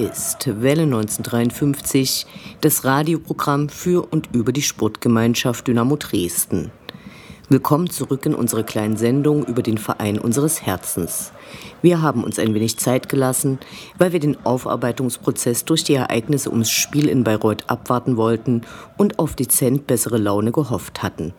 Ist 0.00 0.62
Welle 0.62 0.84
1953, 0.84 2.26
das 2.62 2.84
Radioprogramm 2.86 3.68
für 3.68 4.10
und 4.10 4.30
über 4.32 4.50
die 4.50 4.62
Sportgemeinschaft 4.62 5.66
Dynamo 5.66 5.96
Dresden. 5.96 6.70
Willkommen 7.50 7.90
zurück 7.90 8.24
in 8.24 8.34
unsere 8.34 8.64
kleinen 8.64 8.96
Sendung 8.96 9.44
über 9.44 9.60
den 9.60 9.76
Verein 9.76 10.18
unseres 10.18 10.62
Herzens. 10.62 11.32
Wir 11.82 12.00
haben 12.00 12.24
uns 12.24 12.38
ein 12.38 12.54
wenig 12.54 12.78
Zeit 12.78 13.10
gelassen, 13.10 13.58
weil 13.98 14.12
wir 14.12 14.20
den 14.20 14.38
Aufarbeitungsprozess 14.46 15.66
durch 15.66 15.84
die 15.84 15.94
Ereignisse 15.94 16.50
ums 16.50 16.70
Spiel 16.70 17.06
in 17.06 17.22
Bayreuth 17.22 17.68
abwarten 17.68 18.16
wollten 18.16 18.62
und 18.96 19.18
auf 19.18 19.34
dezent 19.34 19.86
bessere 19.86 20.16
Laune 20.16 20.50
gehofft 20.50 21.02
hatten. 21.02 21.34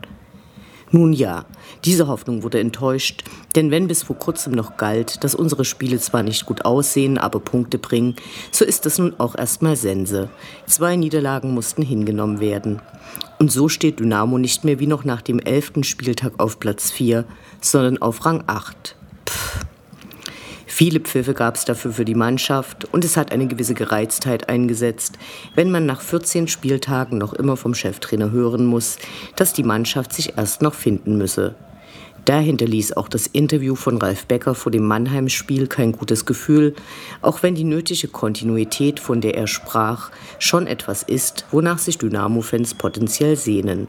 Nun 0.94 1.14
ja, 1.14 1.46
diese 1.86 2.08
Hoffnung 2.08 2.44
wurde 2.44 2.60
enttäuscht, 2.60 3.24
denn 3.56 3.72
wenn 3.72 3.88
bis 3.88 4.04
vor 4.04 4.18
kurzem 4.18 4.52
noch 4.54 4.76
galt, 4.76 5.24
dass 5.24 5.36
unsere 5.36 5.64
Spiele 5.64 6.00
zwar 6.00 6.22
nicht 6.22 6.46
gut 6.46 6.66
aussehen, 6.66 7.18
aber 7.18 7.40
Punkte 7.40 7.78
bringen, 7.78 8.16
so 8.52 8.66
ist 8.66 8.86
das 8.86 8.98
nun 8.98 9.14
auch 9.18 9.36
erstmal 9.36 9.78
Sense. 9.78 10.30
Zwei 10.68 10.98
Niederlagen 10.98 11.54
mussten 11.54 11.82
hingenommen 11.82 12.42
werden. 12.42 12.82
Und 13.40 13.52
so 13.52 13.70
steht 13.70 14.00
Dynamo 14.00 14.38
nicht 14.38 14.66
mehr 14.66 14.80
wie 14.80 14.88
noch 14.88 15.06
nach 15.06 15.22
dem 15.22 15.40
elften 15.40 15.84
Spieltag 15.86 16.34
auf 16.40 16.60
Platz 16.60 16.92
4, 16.92 17.24
sondern 17.62 18.02
auf 18.02 18.26
Rang 18.26 18.44
8. 18.48 18.96
Pff. 19.28 19.71
Viele 20.82 21.00
Pfiffe 21.00 21.36
gab 21.36 21.58
es 21.58 21.66
dafür 21.66 21.92
für 21.92 22.06
die 22.06 22.16
Mannschaft 22.16 22.86
und 22.92 23.06
es 23.06 23.16
hat 23.16 23.32
eine 23.32 23.46
gewisse 23.46 23.76
Gereiztheit 23.76 24.50
eingesetzt, 24.50 25.20
wenn 25.54 25.70
man 25.70 25.86
nach 25.86 26.02
14 26.02 26.48
Spieltagen 26.48 27.20
noch 27.20 27.34
immer 27.34 27.56
vom 27.56 27.76
Cheftrainer 27.76 28.32
hören 28.32 28.66
muss, 28.66 28.98
dass 29.36 29.54
die 29.54 29.62
Mannschaft 29.62 30.12
sich 30.12 30.40
erst 30.40 30.64
noch 30.64 30.74
finden 30.74 31.20
müsse. 31.20 31.54
Dahinter 32.26 32.66
ließ 32.66 32.94
auch 32.94 33.10
das 33.10 33.28
Interview 33.28 33.76
von 33.76 34.00
Ralf 34.00 34.26
Becker 34.26 34.56
vor 34.56 34.72
dem 34.72 34.88
Mannheim-Spiel 34.88 35.68
kein 35.68 35.92
gutes 35.92 36.26
Gefühl, 36.26 36.74
auch 37.22 37.44
wenn 37.44 37.54
die 37.54 37.64
nötige 37.64 38.08
Kontinuität, 38.08 39.00
von 39.00 39.22
der 39.22 39.36
er 39.36 39.46
sprach, 39.46 40.10
schon 40.40 40.66
etwas 40.66 41.04
ist, 41.04 41.46
wonach 41.52 41.78
sich 41.78 42.00
Dynamo-Fans 42.00 42.74
potenziell 42.74 43.36
sehnen. 43.36 43.88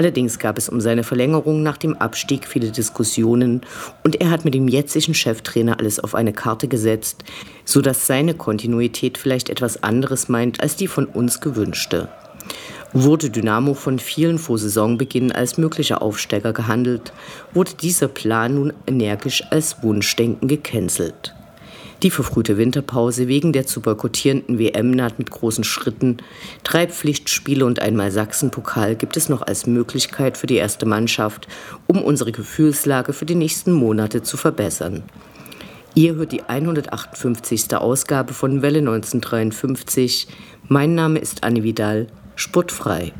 Allerdings 0.00 0.38
gab 0.38 0.56
es 0.56 0.70
um 0.70 0.80
seine 0.80 1.04
Verlängerung 1.04 1.62
nach 1.62 1.76
dem 1.76 1.94
Abstieg 1.94 2.48
viele 2.48 2.70
Diskussionen 2.70 3.60
und 4.02 4.18
er 4.18 4.30
hat 4.30 4.46
mit 4.46 4.54
dem 4.54 4.66
jetzigen 4.66 5.12
Cheftrainer 5.12 5.78
alles 5.78 6.00
auf 6.00 6.14
eine 6.14 6.32
Karte 6.32 6.68
gesetzt, 6.68 7.22
sodass 7.66 8.06
seine 8.06 8.32
Kontinuität 8.32 9.18
vielleicht 9.18 9.50
etwas 9.50 9.82
anderes 9.82 10.30
meint 10.30 10.62
als 10.62 10.76
die 10.76 10.86
von 10.86 11.04
uns 11.04 11.42
gewünschte. 11.42 12.08
Wurde 12.94 13.28
Dynamo 13.28 13.74
von 13.74 13.98
vielen 13.98 14.38
vor 14.38 14.56
Saisonbeginn 14.56 15.32
als 15.32 15.58
möglicher 15.58 16.00
Aufsteiger 16.00 16.54
gehandelt, 16.54 17.12
wurde 17.52 17.72
dieser 17.74 18.08
Plan 18.08 18.54
nun 18.54 18.72
energisch 18.86 19.44
als 19.50 19.82
Wunschdenken 19.82 20.48
gecancelt. 20.48 21.34
Die 22.02 22.10
verfrühte 22.10 22.56
Winterpause 22.56 23.28
wegen 23.28 23.52
der 23.52 23.66
zu 23.66 23.82
boykottierenden 23.82 24.58
WM 24.58 24.90
naht 24.90 25.18
mit 25.18 25.30
großen 25.30 25.64
Schritten. 25.64 26.16
Drei 26.64 26.86
Pflichtspiele 26.86 27.66
und 27.66 27.80
einmal 27.80 28.10
Sachsenpokal 28.10 28.96
gibt 28.96 29.18
es 29.18 29.28
noch 29.28 29.42
als 29.42 29.66
Möglichkeit 29.66 30.38
für 30.38 30.46
die 30.46 30.56
erste 30.56 30.86
Mannschaft, 30.86 31.46
um 31.86 32.02
unsere 32.02 32.32
Gefühlslage 32.32 33.12
für 33.12 33.26
die 33.26 33.34
nächsten 33.34 33.72
Monate 33.72 34.22
zu 34.22 34.38
verbessern. 34.38 35.02
Ihr 35.94 36.14
hört 36.14 36.32
die 36.32 36.42
158. 36.42 37.76
Ausgabe 37.76 38.32
von 38.32 38.62
Welle 38.62 38.78
1953. 38.78 40.28
Mein 40.68 40.94
Name 40.94 41.18
ist 41.18 41.44
Anne 41.44 41.62
Vidal, 41.62 42.06
sportfrei. 42.34 43.12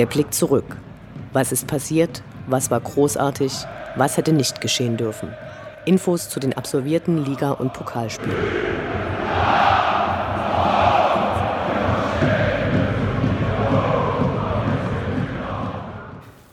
Der 0.00 0.06
Blick 0.06 0.32
zurück. 0.32 0.78
Was 1.34 1.52
ist 1.52 1.66
passiert? 1.66 2.22
Was 2.46 2.70
war 2.70 2.80
großartig? 2.80 3.52
Was 3.96 4.16
hätte 4.16 4.32
nicht 4.32 4.62
geschehen 4.62 4.96
dürfen? 4.96 5.28
Infos 5.84 6.30
zu 6.30 6.40
den 6.40 6.54
absolvierten 6.54 7.22
Liga- 7.22 7.50
und 7.50 7.74
Pokalspielen. 7.74 8.34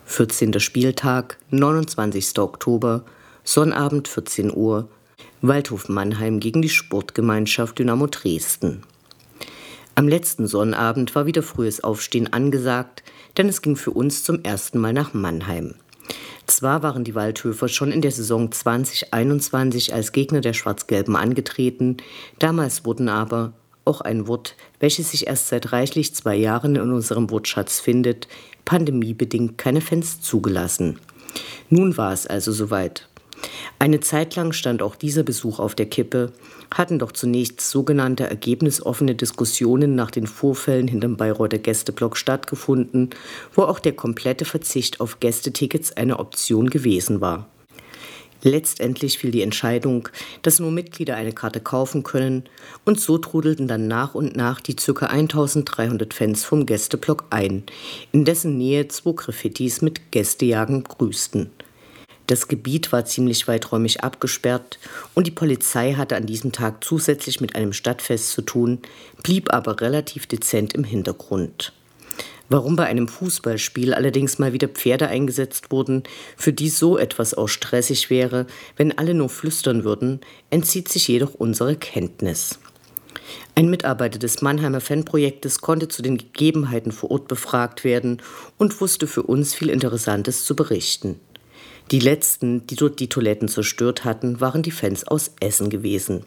Vierzehnter 0.05 0.59
Spieltag, 0.59 1.37
29. 1.49 2.39
Oktober, 2.39 3.05
Sonnabend 3.45 4.09
14 4.09 4.53
Uhr, 4.53 4.89
Waldhof 5.41 5.87
Mannheim 5.87 6.41
gegen 6.41 6.61
die 6.61 6.67
Sportgemeinschaft 6.67 7.79
Dynamo 7.79 8.07
Dresden. 8.07 8.83
Am 9.95 10.09
letzten 10.09 10.47
Sonnabend 10.47 11.15
war 11.15 11.27
wieder 11.27 11.43
frühes 11.43 11.81
Aufstehen 11.81 12.33
angesagt, 12.33 13.03
denn 13.37 13.49
es 13.49 13.61
ging 13.61 13.75
für 13.75 13.91
uns 13.91 14.23
zum 14.23 14.43
ersten 14.43 14.79
Mal 14.79 14.93
nach 14.93 15.13
Mannheim. 15.13 15.75
Zwar 16.47 16.81
waren 16.81 17.03
die 17.03 17.15
Waldhöfer 17.15 17.67
schon 17.67 17.91
in 17.91 18.01
der 18.01 18.11
Saison 18.11 18.51
2021 18.51 19.93
als 19.93 20.13
Gegner 20.13 20.41
der 20.41 20.53
Schwarz-Gelben 20.53 21.15
angetreten, 21.15 21.97
damals 22.39 22.85
wurden 22.85 23.09
aber, 23.09 23.53
auch 23.83 24.01
ein 24.01 24.27
Wort, 24.27 24.55
welches 24.79 25.11
sich 25.11 25.27
erst 25.27 25.47
seit 25.47 25.71
reichlich 25.71 26.13
zwei 26.13 26.35
Jahren 26.35 26.75
in 26.75 26.91
unserem 26.91 27.29
Wortschatz 27.29 27.79
findet, 27.79 28.27
pandemiebedingt 28.65 29.57
keine 29.57 29.81
Fans 29.81 30.21
zugelassen. 30.21 30.99
Nun 31.69 31.97
war 31.97 32.13
es 32.13 32.27
also 32.27 32.51
soweit. 32.51 33.07
Eine 33.79 33.99
Zeit 33.99 34.35
lang 34.35 34.53
stand 34.53 34.81
auch 34.81 34.95
dieser 34.95 35.23
Besuch 35.23 35.59
auf 35.59 35.75
der 35.75 35.85
Kippe, 35.85 36.31
hatten 36.73 36.99
doch 36.99 37.11
zunächst 37.11 37.61
sogenannte 37.61 38.27
ergebnisoffene 38.27 39.15
Diskussionen 39.15 39.95
nach 39.95 40.11
den 40.11 40.27
Vorfällen 40.27 40.87
hinterm 40.87 41.17
Bayreuther 41.17 41.59
Gästeblock 41.59 42.17
stattgefunden, 42.17 43.11
wo 43.53 43.63
auch 43.63 43.79
der 43.79 43.93
komplette 43.93 44.45
Verzicht 44.45 44.99
auf 44.99 45.19
Gästetickets 45.19 45.95
eine 45.95 46.19
Option 46.19 46.69
gewesen 46.69 47.21
war. 47.21 47.47
Letztendlich 48.43 49.17
fiel 49.17 49.31
die 49.31 49.41
Entscheidung, 49.41 50.09
dass 50.43 50.59
nur 50.59 50.71
Mitglieder 50.71 51.15
eine 51.15 51.33
Karte 51.33 51.59
kaufen 51.59 52.03
können, 52.03 52.43
und 52.85 52.99
so 52.99 53.17
trudelten 53.17 53.67
dann 53.67 53.87
nach 53.87 54.13
und 54.15 54.35
nach 54.35 54.61
die 54.61 54.75
ca. 54.75 55.07
1300 55.07 56.13
Fans 56.13 56.43
vom 56.43 56.65
Gästeblock 56.65 57.25
ein, 57.31 57.63
in 58.11 58.25
dessen 58.25 58.57
Nähe 58.57 58.87
zwei 58.87 59.13
Graffitis 59.13 59.81
mit 59.81 60.11
Gästejagen 60.11 60.83
grüßten. 60.83 61.49
Das 62.27 62.49
Gebiet 62.49 62.91
war 62.91 63.05
ziemlich 63.05 63.47
weiträumig 63.47 64.03
abgesperrt 64.03 64.79
und 65.13 65.27
die 65.27 65.31
Polizei 65.31 65.93
hatte 65.93 66.17
an 66.17 66.25
diesem 66.25 66.51
Tag 66.51 66.83
zusätzlich 66.83 67.39
mit 67.39 67.55
einem 67.55 67.71
Stadtfest 67.71 68.31
zu 68.31 68.41
tun, 68.41 68.79
blieb 69.23 69.53
aber 69.53 69.79
relativ 69.79 70.27
dezent 70.27 70.73
im 70.73 70.83
Hintergrund. 70.83 71.71
Warum 72.49 72.75
bei 72.75 72.85
einem 72.85 73.07
Fußballspiel 73.07 73.93
allerdings 73.93 74.39
mal 74.39 74.51
wieder 74.51 74.67
Pferde 74.67 75.07
eingesetzt 75.07 75.71
wurden, 75.71 76.03
für 76.35 76.51
die 76.51 76.69
so 76.69 76.97
etwas 76.97 77.33
auch 77.33 77.47
stressig 77.47 78.09
wäre, 78.09 78.45
wenn 78.75 78.97
alle 78.97 79.13
nur 79.13 79.29
flüstern 79.29 79.85
würden, 79.85 80.19
entzieht 80.49 80.89
sich 80.89 81.07
jedoch 81.07 81.33
unsere 81.33 81.77
Kenntnis. 81.77 82.59
Ein 83.55 83.69
Mitarbeiter 83.69 84.19
des 84.19 84.41
Mannheimer 84.41 84.81
Fanprojektes 84.81 85.61
konnte 85.61 85.87
zu 85.87 86.01
den 86.01 86.17
Gegebenheiten 86.17 86.91
vor 86.91 87.11
Ort 87.11 87.27
befragt 87.27 87.83
werden 87.83 88.21
und 88.57 88.79
wusste 88.79 89.07
für 89.07 89.23
uns 89.23 89.53
viel 89.53 89.69
Interessantes 89.69 90.45
zu 90.45 90.55
berichten. 90.55 91.19
Die 91.91 91.99
letzten, 91.99 92.67
die 92.67 92.75
dort 92.75 92.99
die 92.99 93.07
Toiletten 93.07 93.47
zerstört 93.47 94.03
hatten, 94.03 94.41
waren 94.41 94.61
die 94.61 94.71
Fans 94.71 95.07
aus 95.07 95.31
Essen 95.39 95.69
gewesen. 95.69 96.25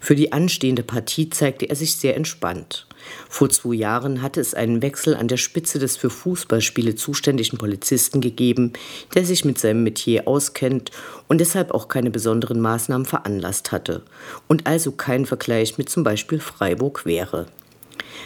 Für 0.00 0.14
die 0.14 0.32
anstehende 0.32 0.82
Partie 0.82 1.30
zeigte 1.30 1.68
er 1.68 1.74
sich 1.74 1.96
sehr 1.96 2.16
entspannt. 2.16 2.86
Vor 3.28 3.50
zwei 3.50 3.74
Jahren 3.74 4.22
hatte 4.22 4.40
es 4.40 4.54
einen 4.54 4.82
Wechsel 4.82 5.14
an 5.14 5.26
der 5.26 5.36
Spitze 5.36 5.78
des 5.78 5.96
für 5.96 6.10
Fußballspiele 6.10 6.94
zuständigen 6.94 7.58
Polizisten 7.58 8.20
gegeben, 8.20 8.72
der 9.14 9.24
sich 9.24 9.44
mit 9.44 9.58
seinem 9.58 9.82
Metier 9.82 10.28
auskennt 10.28 10.90
und 11.28 11.40
deshalb 11.40 11.72
auch 11.72 11.88
keine 11.88 12.10
besonderen 12.10 12.60
Maßnahmen 12.60 13.06
veranlasst 13.06 13.72
hatte 13.72 14.02
und 14.48 14.66
also 14.66 14.92
kein 14.92 15.26
Vergleich 15.26 15.76
mit 15.76 15.88
zum 15.88 16.04
Beispiel 16.04 16.40
Freiburg 16.40 17.04
wäre. 17.04 17.46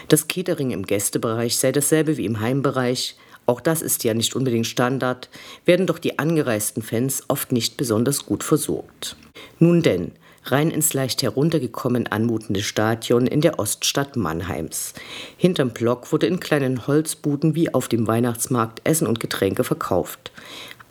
Das 0.07 0.27
Catering 0.27 0.71
im 0.71 0.85
Gästebereich 0.85 1.57
sei 1.57 1.71
dasselbe 1.71 2.17
wie 2.17 2.25
im 2.25 2.39
Heimbereich, 2.39 3.15
auch 3.49 3.61
das 3.61 3.81
ist 3.81 4.03
ja 4.03 4.13
nicht 4.13 4.35
unbedingt 4.35 4.67
Standard, 4.67 5.27
werden 5.65 5.87
doch 5.87 5.97
die 5.97 6.19
angereisten 6.19 6.83
Fans 6.83 7.23
oft 7.27 7.51
nicht 7.51 7.77
besonders 7.77 8.27
gut 8.27 8.43
versorgt. 8.43 9.15
Nun 9.57 9.81
denn, 9.81 10.11
rein 10.45 10.69
ins 10.69 10.93
leicht 10.93 11.23
heruntergekommen 11.23 12.05
anmutende 12.05 12.61
Stadion 12.61 13.25
in 13.25 13.41
der 13.41 13.57
Oststadt 13.57 14.15
Mannheims. 14.15 14.93
Hinterm 15.35 15.71
Block 15.71 16.11
wurde 16.11 16.27
in 16.27 16.39
kleinen 16.39 16.85
Holzbuden 16.85 17.55
wie 17.55 17.73
auf 17.73 17.87
dem 17.87 18.05
Weihnachtsmarkt 18.05 18.81
Essen 18.83 19.07
und 19.07 19.19
Getränke 19.19 19.63
verkauft. 19.63 20.31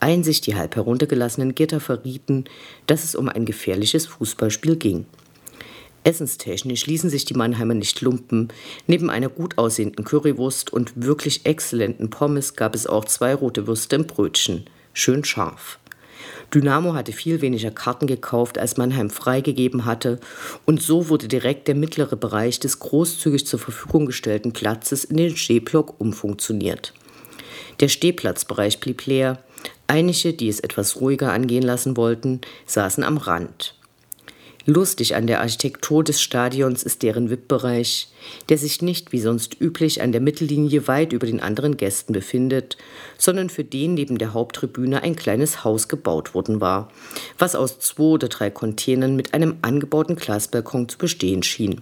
Einzig 0.00 0.40
die 0.40 0.56
halb 0.56 0.74
heruntergelassenen 0.74 1.54
Gitter 1.54 1.78
verrieten, 1.78 2.44
dass 2.86 3.04
es 3.04 3.14
um 3.14 3.28
ein 3.28 3.44
gefährliches 3.44 4.06
Fußballspiel 4.06 4.74
ging. 4.74 5.06
Essenstechnisch 6.08 6.86
ließen 6.86 7.10
sich 7.10 7.26
die 7.26 7.34
Mannheimer 7.34 7.74
nicht 7.74 8.00
lumpen. 8.00 8.48
Neben 8.86 9.10
einer 9.10 9.28
gut 9.28 9.58
aussehenden 9.58 10.06
Currywurst 10.06 10.72
und 10.72 10.92
wirklich 10.96 11.44
exzellenten 11.44 12.08
Pommes 12.08 12.56
gab 12.56 12.74
es 12.74 12.86
auch 12.86 13.04
zwei 13.04 13.34
rote 13.34 13.66
Würste 13.66 13.96
im 13.96 14.06
Brötchen. 14.06 14.64
Schön 14.94 15.22
scharf. 15.22 15.78
Dynamo 16.54 16.94
hatte 16.94 17.12
viel 17.12 17.42
weniger 17.42 17.70
Karten 17.70 18.06
gekauft, 18.06 18.56
als 18.56 18.78
Mannheim 18.78 19.10
freigegeben 19.10 19.84
hatte, 19.84 20.18
und 20.64 20.80
so 20.80 21.10
wurde 21.10 21.28
direkt 21.28 21.68
der 21.68 21.74
mittlere 21.74 22.16
Bereich 22.16 22.58
des 22.58 22.78
großzügig 22.78 23.46
zur 23.46 23.58
Verfügung 23.58 24.06
gestellten 24.06 24.54
Platzes 24.54 25.04
in 25.04 25.18
den 25.18 25.36
Stehblock 25.36 26.00
umfunktioniert. 26.00 26.94
Der 27.80 27.88
Stehplatzbereich 27.88 28.80
blieb 28.80 29.04
leer. 29.04 29.42
Einige, 29.88 30.32
die 30.32 30.48
es 30.48 30.60
etwas 30.60 31.02
ruhiger 31.02 31.34
angehen 31.34 31.64
lassen 31.64 31.98
wollten, 31.98 32.40
saßen 32.64 33.04
am 33.04 33.18
Rand. 33.18 33.77
Lustig 34.70 35.16
an 35.16 35.26
der 35.26 35.40
Architektur 35.40 36.04
des 36.04 36.20
Stadions 36.20 36.82
ist 36.82 37.02
deren 37.02 37.30
VIP-Bereich, 37.30 38.08
der 38.50 38.58
sich 38.58 38.82
nicht 38.82 39.12
wie 39.12 39.18
sonst 39.18 39.58
üblich 39.58 40.02
an 40.02 40.12
der 40.12 40.20
Mittellinie 40.20 40.86
weit 40.86 41.14
über 41.14 41.26
den 41.26 41.40
anderen 41.40 41.78
Gästen 41.78 42.12
befindet, 42.12 42.76
sondern 43.16 43.48
für 43.48 43.64
den 43.64 43.94
neben 43.94 44.18
der 44.18 44.34
Haupttribüne 44.34 45.02
ein 45.02 45.16
kleines 45.16 45.64
Haus 45.64 45.88
gebaut 45.88 46.34
worden 46.34 46.60
war, 46.60 46.92
was 47.38 47.54
aus 47.54 47.78
zwei 47.78 48.02
oder 48.02 48.28
drei 48.28 48.50
Containern 48.50 49.16
mit 49.16 49.32
einem 49.32 49.56
angebauten 49.62 50.16
Glasbalkon 50.16 50.86
zu 50.90 50.98
bestehen 50.98 51.42
schien. 51.42 51.80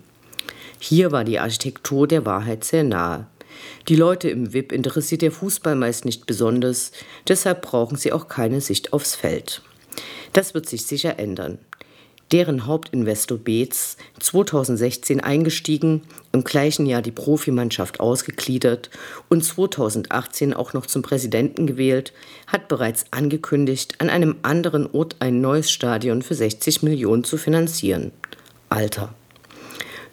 Hier 0.78 1.10
war 1.10 1.24
die 1.24 1.40
Architektur 1.40 2.06
der 2.06 2.24
Wahrheit 2.24 2.62
sehr 2.62 2.84
nahe. 2.84 3.26
Die 3.88 3.96
Leute 3.96 4.30
im 4.30 4.52
VIP 4.52 4.70
interessiert 4.70 5.22
der 5.22 5.32
Fußball 5.32 5.74
meist 5.74 6.04
nicht 6.04 6.26
besonders, 6.26 6.92
deshalb 7.26 7.62
brauchen 7.62 7.96
sie 7.96 8.12
auch 8.12 8.28
keine 8.28 8.60
Sicht 8.60 8.92
aufs 8.92 9.16
Feld. 9.16 9.62
Das 10.32 10.54
wird 10.54 10.68
sich 10.68 10.86
sicher 10.86 11.18
ändern 11.18 11.58
deren 12.32 12.66
Hauptinvestor 12.66 13.38
Beetz 13.38 13.96
2016 14.20 15.20
eingestiegen, 15.20 16.02
im 16.32 16.44
gleichen 16.44 16.86
Jahr 16.86 17.02
die 17.02 17.12
Profimannschaft 17.12 18.00
ausgegliedert 18.00 18.90
und 19.28 19.44
2018 19.44 20.52
auch 20.52 20.72
noch 20.72 20.86
zum 20.86 21.02
Präsidenten 21.02 21.66
gewählt, 21.66 22.12
hat 22.46 22.68
bereits 22.68 23.06
angekündigt, 23.12 24.00
an 24.00 24.10
einem 24.10 24.36
anderen 24.42 24.90
Ort 24.92 25.16
ein 25.20 25.40
neues 25.40 25.70
Stadion 25.70 26.22
für 26.22 26.34
60 26.34 26.82
Millionen 26.82 27.24
zu 27.24 27.36
finanzieren. 27.36 28.12
Alter. 28.68 29.14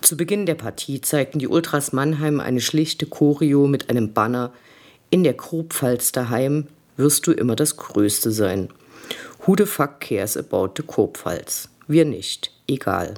Zu 0.02 0.18
Beginn 0.18 0.46
der 0.46 0.56
Partie 0.56 1.02
zeigten 1.02 1.40
die 1.40 1.48
Ultras 1.48 1.94
Mannheim 1.94 2.40
eine 2.40 2.60
schlichte 2.60 3.06
Choreo 3.06 3.68
mit 3.68 3.90
einem 3.90 4.14
Banner 4.14 4.52
In 5.10 5.24
der 5.24 5.34
Kurpfalz 5.34 6.12
daheim 6.12 6.68
wirst 6.98 7.26
du 7.26 7.32
immer 7.32 7.56
das 7.56 7.78
Größte 7.78 8.32
sein. 8.32 8.70
Who 9.46 9.56
the 9.58 9.66
fuck 9.66 10.00
cares 10.00 10.38
about 10.38 10.74
the 10.78 10.84
Kurpfalz? 10.84 11.70
Wir 11.88 12.06
nicht, 12.06 12.52
egal. 12.68 13.16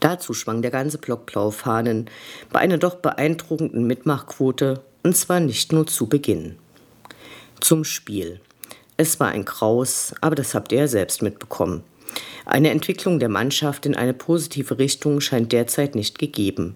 Dazu 0.00 0.34
schwang 0.34 0.62
der 0.62 0.70
ganze 0.70 0.98
Block 0.98 1.26
blaue 1.26 1.52
Fahnen 1.52 2.10
bei 2.50 2.58
einer 2.58 2.78
doch 2.78 2.96
beeindruckenden 2.96 3.86
Mitmachquote, 3.86 4.82
und 5.04 5.16
zwar 5.16 5.40
nicht 5.40 5.72
nur 5.72 5.86
zu 5.86 6.08
Beginn. 6.08 6.58
Zum 7.60 7.84
Spiel. 7.84 8.40
Es 8.96 9.20
war 9.20 9.28
ein 9.28 9.44
Kraus, 9.44 10.14
aber 10.20 10.34
das 10.34 10.54
habt 10.54 10.72
ihr 10.72 10.80
ja 10.80 10.88
selbst 10.88 11.22
mitbekommen. 11.22 11.84
Eine 12.44 12.70
Entwicklung 12.70 13.18
der 13.18 13.28
Mannschaft 13.28 13.86
in 13.86 13.94
eine 13.94 14.14
positive 14.14 14.78
Richtung 14.78 15.20
scheint 15.20 15.52
derzeit 15.52 15.94
nicht 15.94 16.18
gegeben. 16.18 16.74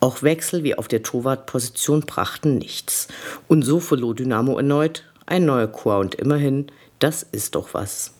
Auch 0.00 0.22
Wechsel 0.22 0.62
wie 0.64 0.76
auf 0.76 0.88
der 0.88 1.02
Torwartposition 1.02 2.00
brachten 2.00 2.58
nichts. 2.58 3.08
Und 3.48 3.62
so 3.62 3.80
verlor 3.80 4.14
Dynamo 4.14 4.56
erneut 4.56 5.04
ein 5.26 5.44
neuer 5.44 5.68
Chor 5.68 5.98
und 5.98 6.14
immerhin, 6.14 6.66
das 6.98 7.22
ist 7.22 7.54
doch 7.54 7.74
was. 7.74 8.14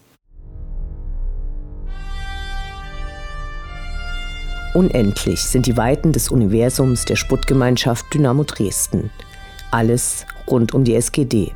Unendlich 4.75 5.43
sind 5.43 5.67
die 5.67 5.77
Weiten 5.77 6.13
des 6.13 6.31
Universums 6.31 7.05
der 7.05 7.17
Sputtgemeinschaft 7.17 8.07
Dynamo 8.15 8.45
Dresden. 8.45 9.11
Alles 9.71 10.25
rund 10.49 10.73
um 10.73 10.83
die 10.83 10.95
SGD. 10.95 11.53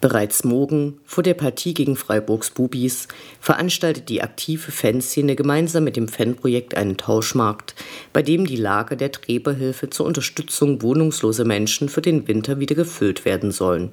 Bereits 0.00 0.44
morgen, 0.44 0.98
vor 1.04 1.22
der 1.22 1.34
Partie 1.34 1.74
gegen 1.74 1.94
Freiburgs 1.94 2.50
Bubis, 2.50 3.06
veranstaltet 3.38 4.08
die 4.08 4.22
aktive 4.22 4.72
Fanszene 4.72 5.36
gemeinsam 5.36 5.84
mit 5.84 5.96
dem 5.96 6.08
Fanprojekt 6.08 6.74
einen 6.74 6.96
Tauschmarkt, 6.96 7.74
bei 8.14 8.22
dem 8.22 8.46
die 8.46 8.56
Lager 8.56 8.96
der 8.96 9.12
Träberhilfe 9.12 9.90
zur 9.90 10.06
Unterstützung 10.06 10.80
wohnungsloser 10.80 11.44
Menschen 11.44 11.90
für 11.90 12.00
den 12.00 12.26
Winter 12.28 12.58
wieder 12.60 12.74
gefüllt 12.74 13.26
werden 13.26 13.50
sollen. 13.52 13.90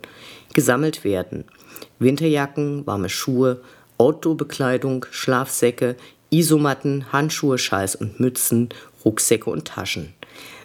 Gesammelt 0.54 1.04
werden 1.04 1.44
Winterjacken, 2.00 2.88
warme 2.88 3.10
Schuhe, 3.10 3.60
Outdoorbekleidung, 3.98 5.06
Schlafsäcke, 5.12 5.98
Isomatten, 6.30 7.12
Handschuhe, 7.12 7.58
Schals 7.58 7.96
und 7.96 8.20
Mützen, 8.20 8.70
Rucksäcke 9.04 9.50
und 9.50 9.66
Taschen. 9.66 10.14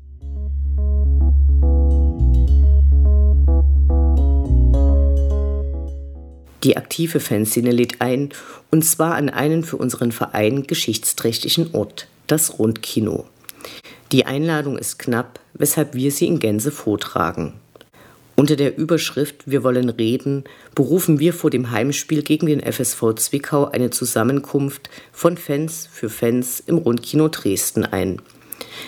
Die 6.66 6.76
aktive 6.76 7.20
Fanszene 7.20 7.70
lädt 7.70 8.00
ein, 8.00 8.30
und 8.72 8.84
zwar 8.84 9.14
an 9.14 9.28
einen 9.28 9.62
für 9.62 9.76
unseren 9.76 10.10
Verein 10.10 10.66
geschichtsträchtigen 10.66 11.72
Ort, 11.74 12.08
das 12.26 12.58
Rundkino. 12.58 13.24
Die 14.10 14.26
Einladung 14.26 14.76
ist 14.76 14.98
knapp, 14.98 15.38
weshalb 15.54 15.94
wir 15.94 16.10
sie 16.10 16.26
in 16.26 16.40
Gänze 16.40 16.72
vortragen. 16.72 17.52
Unter 18.34 18.56
der 18.56 18.76
Überschrift 18.76 19.44
Wir 19.46 19.62
wollen 19.62 19.90
reden 19.90 20.42
berufen 20.74 21.20
wir 21.20 21.34
vor 21.34 21.50
dem 21.50 21.70
Heimspiel 21.70 22.24
gegen 22.24 22.46
den 22.48 22.60
FSV 22.60 23.14
Zwickau 23.14 23.66
eine 23.66 23.90
Zusammenkunft 23.90 24.90
von 25.12 25.36
Fans 25.36 25.88
für 25.92 26.10
Fans 26.10 26.58
im 26.66 26.78
Rundkino 26.78 27.28
Dresden 27.28 27.84
ein. 27.84 28.20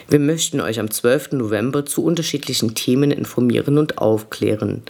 Wir 0.08 0.18
möchten 0.18 0.60
euch 0.60 0.78
am 0.78 0.90
12. 0.90 1.32
November 1.32 1.84
zu 1.84 2.04
unterschiedlichen 2.04 2.74
Themen 2.74 3.10
informieren 3.10 3.78
und 3.78 3.98
aufklären. 3.98 4.82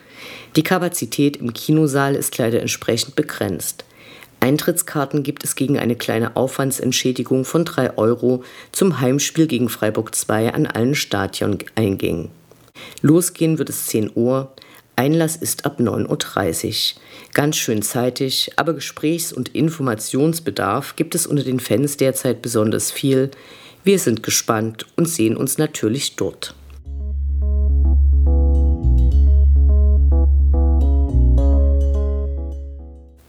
Die 0.56 0.62
Kapazität 0.62 1.36
im 1.38 1.52
Kinosaal 1.52 2.14
ist 2.14 2.36
leider 2.38 2.60
entsprechend 2.60 3.16
begrenzt. 3.16 3.84
Eintrittskarten 4.40 5.22
gibt 5.22 5.44
es 5.44 5.56
gegen 5.56 5.78
eine 5.78 5.96
kleine 5.96 6.36
Aufwandsentschädigung 6.36 7.44
von 7.44 7.64
3 7.64 7.96
Euro 7.98 8.44
zum 8.70 9.00
Heimspiel 9.00 9.46
gegen 9.46 9.68
Freiburg 9.68 10.14
2 10.14 10.54
an 10.54 10.66
allen 10.66 10.94
Stadioneingängen. 10.94 12.30
Losgehen 13.02 13.58
wird 13.58 13.70
es 13.70 13.86
10 13.86 14.12
Uhr, 14.14 14.52
Einlass 14.98 15.36
ist 15.36 15.64
ab 15.64 15.78
9.30 15.78 16.94
Uhr. 16.96 17.00
Ganz 17.32 17.56
schön 17.56 17.82
zeitig, 17.82 18.50
aber 18.56 18.74
Gesprächs- 18.74 19.32
und 19.32 19.54
Informationsbedarf 19.54 20.96
gibt 20.96 21.14
es 21.14 21.24
unter 21.24 21.44
den 21.44 21.60
Fans 21.60 21.96
derzeit 21.96 22.42
besonders 22.42 22.90
viel. 22.90 23.30
Wir 23.88 23.98
sind 23.98 24.22
gespannt 24.22 24.84
und 24.96 25.08
sehen 25.08 25.34
uns 25.34 25.56
natürlich 25.56 26.14
dort. 26.16 26.54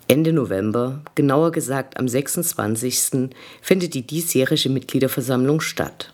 Ende 0.10 0.34
November, 0.34 1.02
genauer 1.16 1.54
gesagt 1.54 1.98
am 1.98 2.10
26. 2.10 3.30
findet 3.62 3.94
die 3.94 4.06
diesjährige 4.06 4.68
Mitgliederversammlung 4.68 5.62
statt. 5.62 6.12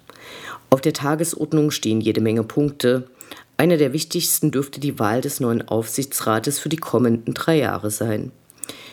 Auf 0.69 0.81
der 0.81 0.93
Tagesordnung 0.93 1.71
stehen 1.71 1.99
jede 1.99 2.21
Menge 2.21 2.43
Punkte. 2.43 3.09
Einer 3.57 3.77
der 3.77 3.93
wichtigsten 3.93 4.51
dürfte 4.51 4.79
die 4.79 4.99
Wahl 4.99 5.21
des 5.21 5.39
neuen 5.39 5.67
Aufsichtsrates 5.67 6.59
für 6.59 6.69
die 6.69 6.77
kommenden 6.77 7.33
drei 7.33 7.57
Jahre 7.57 7.89
sein. 7.89 8.31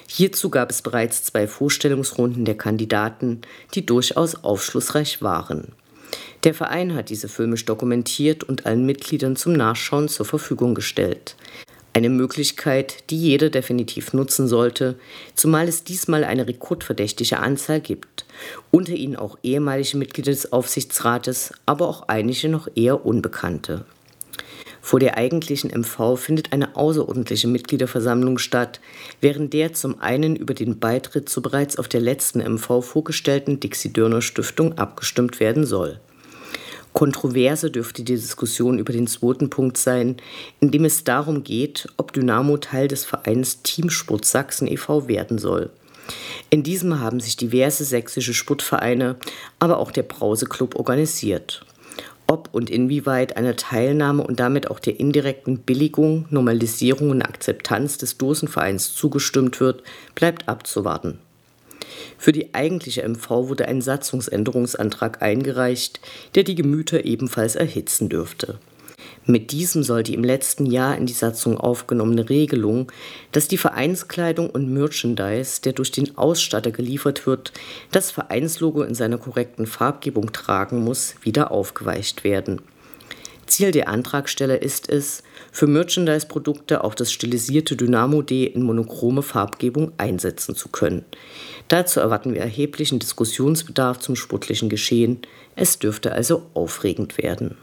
Hierzu 0.09 0.50
gab 0.50 0.71
es 0.71 0.82
bereits 0.82 1.25
zwei 1.25 1.47
Vorstellungsrunden 1.47 2.44
der 2.44 2.56
Kandidaten, 2.56 3.40
die 3.75 3.87
durchaus 3.87 4.35
aufschlussreich 4.35 5.23
waren. 5.23 5.73
Der 6.44 6.54
Verein 6.54 6.94
hat 6.94 7.09
diese 7.09 7.28
filmisch 7.28 7.64
dokumentiert 7.64 8.44
und 8.44 8.66
allen 8.66 8.85
Mitgliedern 8.85 9.37
zum 9.37 9.52
Nachschauen 9.52 10.09
zur 10.09 10.26
Verfügung 10.26 10.75
gestellt. 10.75 11.37
Eine 11.94 12.09
Möglichkeit, 12.09 13.11
die 13.11 13.18
jeder 13.18 13.50
definitiv 13.50 14.14
nutzen 14.14 14.49
sollte, 14.49 14.97
zumal 15.35 15.68
es 15.68 15.85
diesmal 15.85 16.25
eine 16.25 16.49
rekordverdächtige 16.49 17.38
Anzahl 17.38 17.80
gibt. 17.80 18.25
Unter 18.71 18.94
ihnen 18.94 19.14
auch 19.14 19.38
ehemalige 19.42 19.99
Mitglieder 19.99 20.32
des 20.32 20.52
Aufsichtsrates, 20.52 21.52
aber 21.66 21.87
auch 21.87 22.09
einige 22.09 22.49
noch 22.49 22.66
eher 22.75 23.04
Unbekannte. 23.04 23.85
Vor 24.84 24.98
der 24.98 25.16
eigentlichen 25.16 25.70
MV 25.70 26.16
findet 26.16 26.52
eine 26.52 26.74
außerordentliche 26.74 27.46
Mitgliederversammlung 27.46 28.38
statt, 28.38 28.80
während 29.20 29.54
der 29.54 29.72
zum 29.72 30.00
einen 30.00 30.34
über 30.34 30.54
den 30.54 30.80
Beitritt 30.80 31.28
zur 31.28 31.44
bereits 31.44 31.78
auf 31.78 31.86
der 31.86 32.00
letzten 32.00 32.40
MV 32.40 32.82
vorgestellten 32.84 33.60
Dixie-Dörner-Stiftung 33.60 34.76
abgestimmt 34.78 35.38
werden 35.38 35.64
soll. 35.64 36.00
Kontroverse 36.92 37.70
dürfte 37.70 38.02
die 38.02 38.16
Diskussion 38.16 38.78
über 38.78 38.92
den 38.92 39.06
zweiten 39.06 39.50
Punkt 39.50 39.78
sein, 39.78 40.16
in 40.60 40.72
dem 40.72 40.84
es 40.84 41.04
darum 41.04 41.44
geht, 41.44 41.86
ob 41.96 42.12
Dynamo 42.12 42.58
Teil 42.58 42.88
des 42.88 43.04
Vereins 43.04 43.62
Teamsport 43.62 44.24
Sachsen 44.24 44.66
e.V. 44.66 45.06
werden 45.06 45.38
soll. 45.38 45.70
In 46.50 46.64
diesem 46.64 46.98
haben 46.98 47.20
sich 47.20 47.36
diverse 47.36 47.84
sächsische 47.84 48.34
Sportvereine, 48.34 49.14
aber 49.60 49.78
auch 49.78 49.92
der 49.92 50.02
Brause 50.02 50.46
Club 50.46 50.74
organisiert 50.74 51.64
ob 52.32 52.48
und 52.52 52.70
inwieweit 52.70 53.36
eine 53.36 53.56
Teilnahme 53.56 54.22
und 54.22 54.40
damit 54.40 54.70
auch 54.70 54.80
der 54.80 54.98
indirekten 54.98 55.58
Billigung, 55.58 56.24
Normalisierung 56.30 57.10
und 57.10 57.22
Akzeptanz 57.22 57.98
des 57.98 58.16
Dosenvereins 58.16 58.94
zugestimmt 58.94 59.60
wird, 59.60 59.82
bleibt 60.14 60.48
abzuwarten. 60.48 61.18
Für 62.16 62.32
die 62.32 62.54
eigentliche 62.54 63.06
MV 63.06 63.28
wurde 63.48 63.68
ein 63.68 63.82
Satzungsänderungsantrag 63.82 65.20
eingereicht, 65.20 66.00
der 66.34 66.44
die 66.44 66.54
Gemüter 66.54 67.04
ebenfalls 67.04 67.54
erhitzen 67.54 68.08
dürfte. 68.08 68.58
Mit 69.25 69.52
diesem 69.52 69.85
soll 69.85 70.02
die 70.02 70.14
im 70.14 70.25
letzten 70.25 70.67
Jahr 70.67 70.97
in 70.97 71.07
die 71.07 71.12
Satzung 71.12 71.57
aufgenommene 71.57 72.29
Regelung, 72.29 72.91
dass 73.31 73.47
die 73.47 73.59
Vereinskleidung 73.59 74.50
und 74.50 74.73
Merchandise, 74.73 75.62
der 75.62 75.75
durch 75.75 75.93
den 75.93 76.19
Ausstatter 76.19 76.73
geliefert 76.73 77.25
wird, 77.26 77.52
das 77.93 78.11
Vereinslogo 78.11 78.83
in 78.83 78.97
seiner 78.97 79.19
korrekten 79.19 79.67
Farbgebung 79.67 80.33
tragen 80.33 80.83
muss, 80.83 81.14
wieder 81.23 81.52
aufgeweicht 81.52 82.25
werden. 82.25 82.61
Ziel 83.47 83.71
der 83.71 83.88
Antragsteller 83.88 84.62
ist 84.62 84.88
es, 84.88 85.23
für 85.52 85.67
Merchandise-Produkte 85.67 86.83
auch 86.83 86.95
das 86.95 87.12
stilisierte 87.12 87.76
Dynamo 87.76 88.23
D 88.23 88.45
in 88.45 88.62
monochrome 88.62 89.23
Farbgebung 89.23 89.93
einsetzen 89.99 90.57
zu 90.57 90.69
können. 90.69 91.05
Dazu 91.69 92.00
erwarten 92.00 92.35
wir 92.35 92.41
erheblichen 92.41 92.99
Diskussionsbedarf 92.99 93.99
zum 93.99 94.17
sportlichen 94.17 94.69
Geschehen. 94.69 95.19
Es 95.55 95.79
dürfte 95.79 96.12
also 96.12 96.47
aufregend 96.55 97.19
werden. 97.19 97.57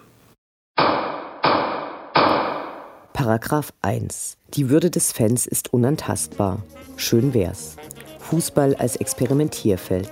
Paragraph 3.19 3.73
1. 3.81 4.37
Die 4.53 4.69
Würde 4.69 4.89
des 4.89 5.11
Fans 5.11 5.45
ist 5.45 5.73
unantastbar. 5.73 6.63
Schön 6.95 7.33
wär's. 7.33 7.75
Fußball 8.19 8.75
als 8.75 8.95
Experimentierfeld. 8.95 10.09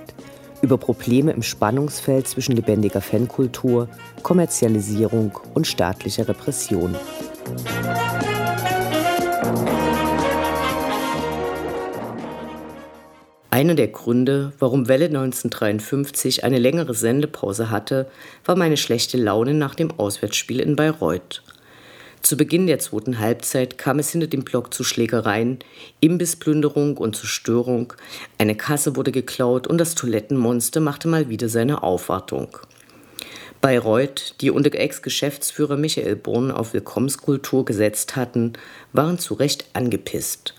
Über 0.60 0.76
Probleme 0.76 1.32
im 1.32 1.42
Spannungsfeld 1.42 2.28
zwischen 2.28 2.54
lebendiger 2.54 3.00
Fankultur, 3.00 3.88
Kommerzialisierung 4.22 5.38
und 5.54 5.66
staatlicher 5.66 6.28
Repression. 6.28 6.94
Einer 13.48 13.74
der 13.74 13.88
Gründe, 13.88 14.52
warum 14.58 14.86
Welle 14.86 15.06
1953 15.06 16.44
eine 16.44 16.58
längere 16.58 16.92
Sendepause 16.92 17.70
hatte, 17.70 18.10
war 18.44 18.54
meine 18.54 18.76
schlechte 18.76 19.16
Laune 19.16 19.54
nach 19.54 19.74
dem 19.74 19.98
Auswärtsspiel 19.98 20.60
in 20.60 20.76
Bayreuth. 20.76 21.42
Zu 22.22 22.36
Beginn 22.36 22.66
der 22.66 22.78
zweiten 22.78 23.18
Halbzeit 23.20 23.78
kam 23.78 23.98
es 23.98 24.10
hinter 24.10 24.26
dem 24.26 24.44
Block 24.44 24.74
zu 24.74 24.84
Schlägereien, 24.84 25.58
Imbissplünderung 26.00 26.96
und 26.96 27.16
Zerstörung. 27.16 27.92
Eine 28.38 28.56
Kasse 28.56 28.96
wurde 28.96 29.12
geklaut 29.12 29.66
und 29.66 29.78
das 29.78 29.94
Toilettenmonster 29.94 30.80
machte 30.80 31.08
mal 31.08 31.28
wieder 31.28 31.48
seine 31.48 31.82
Aufwartung. 31.82 32.58
Bayreuth, 33.60 34.36
die 34.40 34.50
unter 34.50 34.72
Ex-Geschäftsführer 34.74 35.76
Michael 35.76 36.16
Born 36.16 36.50
auf 36.50 36.74
Willkommenskultur 36.74 37.64
gesetzt 37.64 38.14
hatten, 38.14 38.52
waren 38.92 39.18
zu 39.18 39.34
Recht 39.34 39.66
angepisst. 39.72 40.54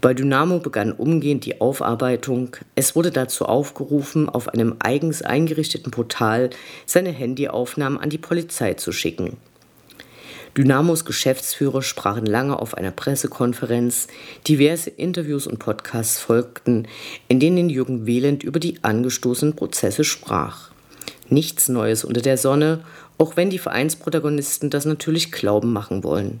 Bei 0.00 0.14
Dynamo 0.14 0.58
begann 0.58 0.92
umgehend 0.92 1.44
die 1.44 1.60
Aufarbeitung. 1.60 2.56
Es 2.74 2.94
wurde 2.94 3.10
dazu 3.10 3.46
aufgerufen, 3.46 4.28
auf 4.28 4.48
einem 4.48 4.76
eigens 4.78 5.22
eingerichteten 5.22 5.90
Portal 5.90 6.50
seine 6.86 7.10
Handyaufnahmen 7.10 7.98
an 7.98 8.10
die 8.10 8.18
Polizei 8.18 8.74
zu 8.74 8.92
schicken. 8.92 9.36
Dynamos 10.56 11.04
Geschäftsführer 11.04 11.80
sprachen 11.80 12.26
lange 12.26 12.58
auf 12.58 12.74
einer 12.74 12.90
Pressekonferenz, 12.90 14.08
diverse 14.48 14.90
Interviews 14.90 15.46
und 15.46 15.60
Podcasts 15.60 16.18
folgten, 16.18 16.88
in 17.28 17.38
denen 17.38 17.70
Jürgen 17.70 18.06
Wehland 18.06 18.42
über 18.42 18.58
die 18.58 18.82
angestoßenen 18.82 19.54
Prozesse 19.54 20.02
sprach. 20.02 20.70
Nichts 21.28 21.68
Neues 21.68 22.04
unter 22.04 22.20
der 22.20 22.36
Sonne, 22.36 22.80
auch 23.16 23.36
wenn 23.36 23.50
die 23.50 23.58
Vereinsprotagonisten 23.58 24.70
das 24.70 24.86
natürlich 24.86 25.30
glauben 25.30 25.72
machen 25.72 26.02
wollen. 26.02 26.40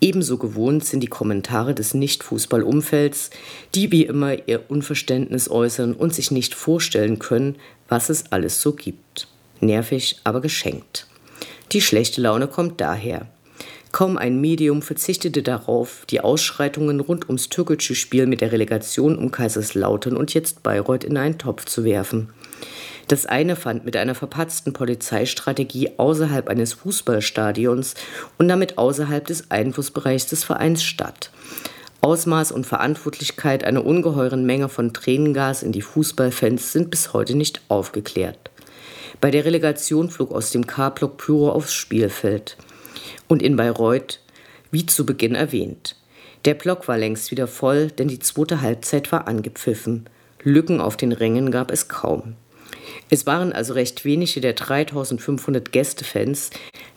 Ebenso 0.00 0.38
gewohnt 0.38 0.84
sind 0.84 1.00
die 1.00 1.08
Kommentare 1.08 1.74
des 1.74 1.92
Nicht-Fußballumfelds, 1.92 3.30
die 3.74 3.92
wie 3.92 4.04
immer 4.04 4.48
ihr 4.48 4.68
Unverständnis 4.68 5.50
äußern 5.50 5.92
und 5.92 6.14
sich 6.14 6.30
nicht 6.30 6.54
vorstellen 6.54 7.18
können, 7.18 7.56
was 7.88 8.08
es 8.08 8.32
alles 8.32 8.62
so 8.62 8.72
gibt. 8.72 9.28
Nervig, 9.60 10.16
aber 10.24 10.40
geschenkt. 10.40 11.06
Die 11.72 11.80
schlechte 11.80 12.20
Laune 12.20 12.48
kommt 12.48 12.82
daher. 12.82 13.28
Kaum 13.92 14.18
ein 14.18 14.40
Medium 14.40 14.82
verzichtete 14.82 15.42
darauf, 15.42 16.04
die 16.10 16.20
Ausschreitungen 16.20 17.00
rund 17.00 17.28
ums 17.28 17.48
türkische 17.48 17.94
Spiel 17.94 18.26
mit 18.26 18.42
der 18.42 18.52
Relegation 18.52 19.16
um 19.16 19.30
Kaiserslautern 19.30 20.16
und 20.16 20.34
jetzt 20.34 20.62
Bayreuth 20.62 21.04
in 21.04 21.16
einen 21.16 21.38
Topf 21.38 21.64
zu 21.64 21.84
werfen. 21.84 22.30
Das 23.08 23.24
eine 23.24 23.56
fand 23.56 23.86
mit 23.86 23.96
einer 23.96 24.14
verpatzten 24.14 24.74
Polizeistrategie 24.74 25.92
außerhalb 25.96 26.48
eines 26.48 26.74
Fußballstadions 26.74 27.94
und 28.36 28.48
damit 28.48 28.76
außerhalb 28.76 29.26
des 29.26 29.50
Einflussbereichs 29.50 30.26
des 30.26 30.44
Vereins 30.44 30.82
statt. 30.82 31.30
Ausmaß 32.02 32.52
und 32.52 32.66
Verantwortlichkeit 32.66 33.64
einer 33.64 33.84
ungeheuren 33.84 34.44
Menge 34.44 34.68
von 34.68 34.92
Tränengas 34.92 35.62
in 35.62 35.72
die 35.72 35.82
Fußballfans 35.82 36.72
sind 36.72 36.90
bis 36.90 37.12
heute 37.14 37.34
nicht 37.34 37.62
aufgeklärt. 37.68 38.51
Bei 39.22 39.30
der 39.30 39.44
Relegation 39.44 40.10
flog 40.10 40.32
aus 40.32 40.50
dem 40.50 40.66
K-Block 40.66 41.16
Pyro 41.16 41.52
aufs 41.52 41.72
Spielfeld 41.72 42.56
und 43.28 43.40
in 43.40 43.54
Bayreuth, 43.54 44.18
wie 44.72 44.84
zu 44.84 45.06
Beginn 45.06 45.36
erwähnt. 45.36 45.94
Der 46.44 46.54
Block 46.54 46.88
war 46.88 46.98
längst 46.98 47.30
wieder 47.30 47.46
voll, 47.46 47.86
denn 47.86 48.08
die 48.08 48.18
zweite 48.18 48.62
Halbzeit 48.62 49.12
war 49.12 49.28
angepfiffen. 49.28 50.08
Lücken 50.42 50.80
auf 50.80 50.96
den 50.96 51.12
Rängen 51.12 51.52
gab 51.52 51.70
es 51.70 51.86
kaum. 51.86 52.34
Es 53.10 53.24
waren 53.24 53.52
also 53.52 53.74
recht 53.74 54.04
wenige 54.04 54.40
der 54.40 54.54
3500 54.54 55.70
Gästefans, 55.70 56.50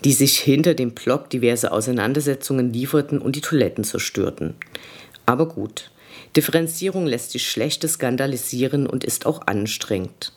die 0.03 0.13
sich 0.13 0.39
hinter 0.39 0.74
dem 0.74 0.96
Block 0.96 1.29
diverse 1.29 1.72
Auseinandersetzungen 1.72 2.74
lieferten 2.74 3.20
und 3.20 3.36
die 3.36 3.41
Toiletten 3.41 3.84
zerstörten. 3.84 4.55
Aber 5.27 5.48
gut, 5.48 5.91
Differenzierung 6.36 7.05
lässt 7.05 7.34
sich 7.34 7.48
schlechte 7.48 7.88
skandalisieren 7.88 8.88
und 8.88 9.03
ist 9.03 9.27
auch 9.27 9.46
anstrengend. 9.46 10.35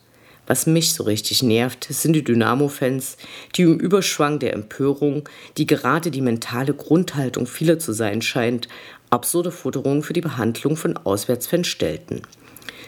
Was 0.48 0.66
mich 0.66 0.94
so 0.94 1.04
richtig 1.04 1.42
nervt, 1.42 1.86
sind 1.90 2.14
die 2.14 2.24
Dynamo-Fans, 2.24 3.18
die 3.54 3.62
im 3.62 3.78
Überschwang 3.78 4.38
der 4.38 4.54
Empörung, 4.54 5.28
die 5.58 5.66
gerade 5.66 6.10
die 6.10 6.22
mentale 6.22 6.72
Grundhaltung 6.72 7.46
vieler 7.46 7.78
zu 7.78 7.92
sein 7.92 8.22
scheint, 8.22 8.66
absurde 9.10 9.52
Forderungen 9.52 10.02
für 10.02 10.14
die 10.14 10.22
Behandlung 10.22 10.76
von 10.78 10.96
Auswärtsfans 10.96 11.68
stellten. 11.68 12.22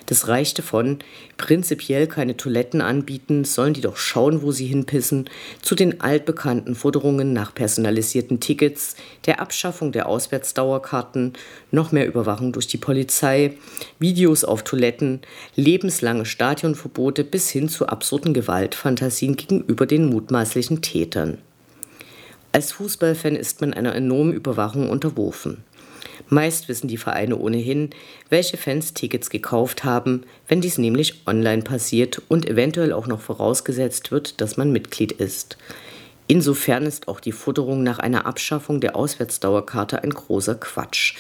Das 0.07 0.29
reichte 0.29 0.63
von 0.63 0.99
prinzipiell 1.37 2.07
keine 2.07 2.37
Toiletten 2.37 2.81
anbieten, 2.81 3.45
sollen 3.45 3.75
die 3.75 3.81
doch 3.81 3.97
schauen, 3.97 4.43
wo 4.43 4.53
sie 4.53 4.67
hinpissen, 4.67 5.31
zu 5.63 5.75
den 5.75 6.01
altbekannten 6.01 6.75
Forderungen 6.75 7.33
nach 7.33 7.55
personalisierten 7.55 8.41
Tickets, 8.41 8.97
der 9.27 9.41
Abschaffung 9.41 9.93
der 9.93 10.07
Auswärtsdauerkarten, 10.07 11.35
noch 11.71 11.93
mehr 11.93 12.07
Überwachung 12.07 12.53
durch 12.53 12.67
die 12.67 12.79
Polizei, 12.79 13.55
Videos 13.99 14.45
auf 14.45 14.65
Toiletten, 14.65 15.21
lebenslange 15.57 16.25
Stadionverbote 16.25 17.25
bis 17.25 17.51
hin 17.51 17.69
zu 17.69 17.87
absurden 17.87 18.35
Gewaltfantasien 18.35 19.37
gegenüber 19.37 19.87
den 19.87 20.07
mutmaßlichen 20.07 20.83
Tätern. 20.83 21.39
Als 22.53 22.73
Fußballfan 22.73 23.37
ist 23.37 23.61
man 23.61 23.75
einer 23.75 23.95
enormen 23.95 24.33
Überwachung 24.33 24.91
unterworfen. 24.91 25.59
Meist 26.29 26.69
wissen 26.69 26.89
die 26.89 26.97
Vereine 26.97 27.37
ohnehin, 27.37 27.91
welche 28.29 28.57
Fans 28.57 28.95
Tickets 28.95 29.31
gekauft 29.31 29.85
haben, 29.85 30.25
wenn 30.49 30.61
dies 30.61 30.79
nämlich 30.79 31.27
online 31.27 31.63
passiert 31.63 32.23
und 32.29 32.49
eventuell 32.49 32.93
auch 32.93 33.07
noch 33.07 33.21
vorausgesetzt 33.21 34.13
wird, 34.13 34.41
dass 34.41 34.57
man 34.57 34.73
Mitglied 34.73 35.13
ist. 35.13 35.57
Insofern 36.27 36.87
ist 36.87 37.09
auch 37.09 37.19
die 37.19 37.33
Forderung 37.33 37.83
nach 37.83 37.99
einer 37.99 38.25
Abschaffung 38.25 38.81
der 38.81 38.95
Auswärtsdauerkarte 38.95 40.05
ein 40.05 40.11
großer 40.11 40.55
Quatsch. 40.55 41.17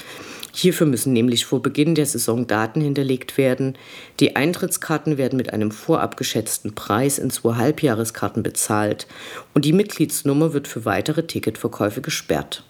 Hierfür 0.53 0.87
müssen 0.87 1.13
nämlich 1.13 1.47
vor 1.47 1.63
Beginn 1.63 1.95
der 1.95 2.07
Saison 2.07 2.47
Daten 2.47 2.81
hinterlegt 2.81 3.37
werden. 3.37 3.77
Die 4.21 4.37
Eintrittskarten 4.37 5.19
werden 5.19 5.37
mit 5.37 5.53
einem 5.53 5.73
vorab 5.73 6.17
geschätzten 6.17 6.75
Preis 6.75 7.19
in 7.19 7.31
zwei 7.31 7.55
Halbjahreskarten 7.55 8.43
bezahlt 8.43 9.07
und 9.55 9.65
die 9.65 9.73
Mitgliedsnummer 9.73 10.53
wird 10.53 10.69
für 10.69 10.85
weitere 10.85 11.27
Ticketverkäufe 11.27 12.01
gesperrt 12.01 12.65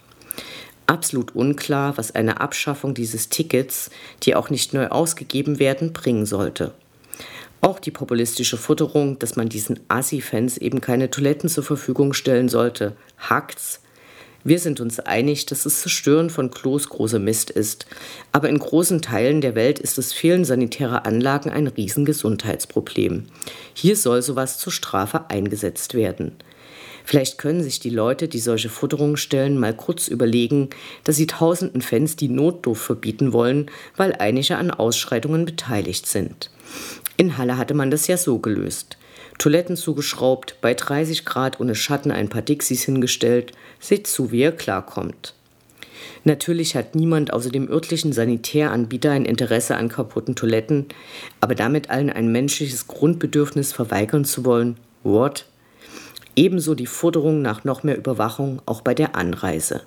absolut 0.90 1.36
unklar, 1.36 1.96
was 1.96 2.14
eine 2.16 2.40
Abschaffung 2.40 2.94
dieses 2.94 3.28
Tickets, 3.28 3.90
die 4.24 4.34
auch 4.34 4.50
nicht 4.50 4.74
neu 4.74 4.88
ausgegeben 4.88 5.60
werden, 5.60 5.92
bringen 5.92 6.26
sollte. 6.26 6.72
Auch 7.60 7.78
die 7.78 7.92
populistische 7.92 8.56
Futterung, 8.56 9.18
dass 9.20 9.36
man 9.36 9.48
diesen 9.48 9.78
Assi-Fans 9.86 10.58
eben 10.58 10.80
keine 10.80 11.08
Toiletten 11.08 11.48
zur 11.48 11.62
Verfügung 11.62 12.12
stellen 12.12 12.48
sollte, 12.48 12.96
hackt's. 13.18 13.82
Wir 14.42 14.58
sind 14.58 14.80
uns 14.80 14.98
einig, 14.98 15.46
dass 15.46 15.62
das 15.62 15.82
Zerstören 15.82 16.28
von 16.28 16.50
Klos 16.50 16.88
großer 16.88 17.18
Mist 17.18 17.50
ist. 17.50 17.86
Aber 18.32 18.48
in 18.48 18.58
großen 18.58 19.02
Teilen 19.02 19.42
der 19.42 19.54
Welt 19.54 19.78
ist 19.78 19.98
das 19.98 20.12
Fehlen 20.12 20.44
sanitärer 20.46 21.06
Anlagen 21.06 21.50
ein 21.50 21.66
Riesengesundheitsproblem. 21.66 23.26
Hier 23.74 23.96
soll 23.96 24.22
sowas 24.22 24.58
zur 24.58 24.72
Strafe 24.72 25.28
eingesetzt 25.28 25.94
werden. 25.94 26.32
Vielleicht 27.04 27.38
können 27.38 27.62
sich 27.62 27.80
die 27.80 27.90
Leute, 27.90 28.28
die 28.28 28.38
solche 28.38 28.68
Futterungen 28.68 29.16
stellen, 29.16 29.58
mal 29.58 29.74
kurz 29.74 30.08
überlegen, 30.08 30.70
dass 31.04 31.16
sie 31.16 31.26
tausenden 31.26 31.82
Fans 31.82 32.16
die 32.16 32.28
Notdurft 32.28 32.82
verbieten 32.82 33.32
wollen, 33.32 33.70
weil 33.96 34.14
einige 34.14 34.56
an 34.56 34.70
Ausschreitungen 34.70 35.44
beteiligt 35.44 36.06
sind. 36.06 36.50
In 37.16 37.38
Halle 37.38 37.56
hatte 37.56 37.74
man 37.74 37.90
das 37.90 38.06
ja 38.06 38.16
so 38.16 38.38
gelöst. 38.38 38.96
Toiletten 39.38 39.76
zugeschraubt, 39.76 40.56
bei 40.60 40.74
30 40.74 41.24
Grad 41.24 41.60
ohne 41.60 41.74
Schatten 41.74 42.10
ein 42.10 42.28
paar 42.28 42.42
Dixies 42.42 42.84
hingestellt, 42.84 43.52
seht 43.78 44.06
zu, 44.06 44.32
wie 44.32 44.40
ihr 44.40 44.52
klarkommt. 44.52 45.34
Natürlich 46.24 46.76
hat 46.76 46.94
niemand 46.94 47.32
außer 47.32 47.50
dem 47.50 47.68
örtlichen 47.68 48.12
Sanitäranbieter 48.12 49.10
ein 49.10 49.24
Interesse 49.24 49.76
an 49.76 49.88
kaputten 49.88 50.36
Toiletten, 50.36 50.86
aber 51.40 51.54
damit 51.54 51.88
allen 51.88 52.10
ein 52.10 52.30
menschliches 52.30 52.86
Grundbedürfnis 52.86 53.72
verweigern 53.72 54.24
zu 54.24 54.44
wollen, 54.44 54.76
what? 55.02 55.46
Ebenso 56.40 56.74
die 56.74 56.86
Forderung 56.86 57.42
nach 57.42 57.64
noch 57.64 57.82
mehr 57.82 57.98
Überwachung 57.98 58.62
auch 58.64 58.80
bei 58.80 58.94
der 58.94 59.14
Anreise. 59.14 59.82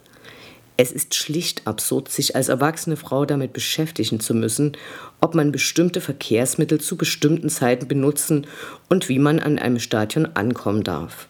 Es 0.78 0.92
ist 0.92 1.16
schlicht 1.16 1.66
absurd, 1.66 2.10
sich 2.10 2.36
als 2.36 2.48
erwachsene 2.48 2.96
Frau 2.96 3.26
damit 3.26 3.54
beschäftigen 3.54 4.20
zu 4.20 4.36
müssen, 4.36 4.78
ob 5.20 5.34
man 5.34 5.52
bestimmte 5.52 6.00
Verkehrsmittel 6.00 6.80
zu 6.80 6.96
bestimmten 6.96 7.50
Zeiten 7.50 7.88
benutzen 7.88 8.46
und 8.88 9.10
wie 9.10 9.18
man 9.18 9.40
an 9.40 9.58
einem 9.58 9.80
Stadion 9.80 10.28
ankommen 10.36 10.84
darf. 10.84 11.28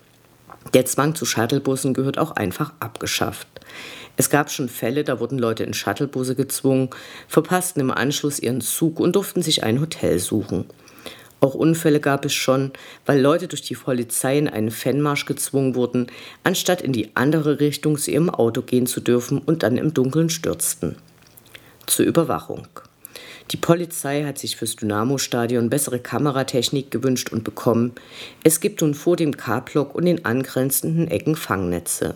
Der 0.73 0.85
Zwang 0.85 1.15
zu 1.15 1.25
Shuttlebussen 1.25 1.93
gehört 1.93 2.17
auch 2.17 2.31
einfach 2.31 2.73
abgeschafft. 2.81 3.47
Es 4.17 4.29
gab 4.29 4.51
schon 4.51 4.67
Fälle, 4.67 5.05
da 5.05 5.21
wurden 5.21 5.39
Leute 5.39 5.63
in 5.63 5.73
Shuttlebusse 5.73 6.35
gezwungen, 6.35 6.89
verpassten 7.29 7.81
im 7.81 7.91
Anschluss 7.91 8.39
ihren 8.39 8.59
Zug 8.59 8.99
und 8.99 9.15
durften 9.15 9.41
sich 9.41 9.63
ein 9.63 9.79
Hotel 9.79 10.19
suchen. 10.19 10.65
Auch 11.43 11.55
Unfälle 11.55 11.99
gab 11.99 12.23
es 12.23 12.33
schon, 12.33 12.71
weil 13.05 13.19
Leute 13.19 13.49
durch 13.49 13.63
die 13.63 13.75
Polizei 13.75 14.37
in 14.37 14.47
einen 14.47 14.71
Fanmarsch 14.71 15.25
gezwungen 15.25 15.75
wurden, 15.75 16.07
anstatt 16.45 16.81
in 16.81 16.93
die 16.93 17.09
andere 17.17 17.59
Richtung 17.59 17.97
zu 17.97 18.11
ihrem 18.11 18.29
Auto 18.29 18.61
gehen 18.61 18.87
zu 18.87 19.01
dürfen 19.01 19.39
und 19.39 19.61
dann 19.61 19.75
im 19.75 19.93
Dunkeln 19.93 20.29
stürzten. 20.29 20.95
Zur 21.85 22.05
Überwachung. 22.05 22.69
Die 23.51 23.57
Polizei 23.57 24.23
hat 24.23 24.39
sich 24.39 24.55
fürs 24.55 24.77
Dynamo-Stadion 24.77 25.69
bessere 25.69 25.99
Kameratechnik 25.99 26.91
gewünscht 26.91 27.33
und 27.33 27.43
bekommen. 27.43 27.91
Es 28.45 28.61
gibt 28.61 28.79
nun 28.79 28.93
vor 28.93 29.17
dem 29.17 29.35
K-Block 29.35 29.95
und 29.95 30.05
den 30.05 30.23
angrenzenden 30.23 31.09
Ecken 31.09 31.35
Fangnetze. 31.35 32.15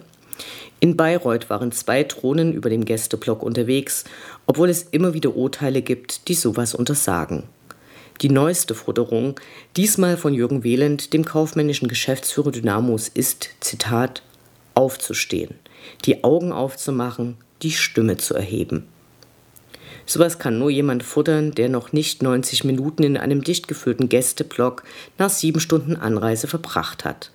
In 0.79 0.95
Bayreuth 0.95 1.49
waren 1.49 1.73
zwei 1.73 2.05
Drohnen 2.05 2.53
über 2.53 2.69
dem 2.69 2.85
Gästeblock 2.85 3.43
unterwegs, 3.43 4.05
obwohl 4.45 4.69
es 4.69 4.83
immer 4.83 5.13
wieder 5.13 5.35
Urteile 5.35 5.81
gibt, 5.81 6.29
die 6.29 6.33
sowas 6.33 6.73
untersagen. 6.73 7.43
Die 8.21 8.30
neueste 8.30 8.73
Forderung, 8.73 9.39
diesmal 9.75 10.17
von 10.17 10.34
Jürgen 10.34 10.63
Wehland, 10.63 11.13
dem 11.13 11.23
kaufmännischen 11.23 11.88
Geschäftsführer 11.88 12.51
Dynamos, 12.51 13.10
ist, 13.10 13.49
Zitat, 13.60 14.23
aufzustehen, 14.73 15.56
die 16.06 16.23
Augen 16.23 16.51
aufzumachen, 16.51 17.38
die 17.62 17.71
Stimme 17.71 18.17
zu 18.17 18.34
erheben. 18.34 18.88
Sowas 20.08 20.39
kann 20.39 20.58
nur 20.58 20.69
jemand 20.69 21.03
futtern, 21.03 21.51
der 21.51 21.69
noch 21.69 21.91
nicht 21.91 22.23
90 22.23 22.63
Minuten 22.63 23.03
in 23.03 23.17
einem 23.17 23.43
dicht 23.43 23.67
gefüllten 23.67 24.10
Gästeblock 24.10 24.84
nach 25.17 25.30
sieben 25.30 25.60
Stunden 25.60 25.95
Anreise 25.95 26.47
verbracht 26.47 27.06
hat. 27.06 27.32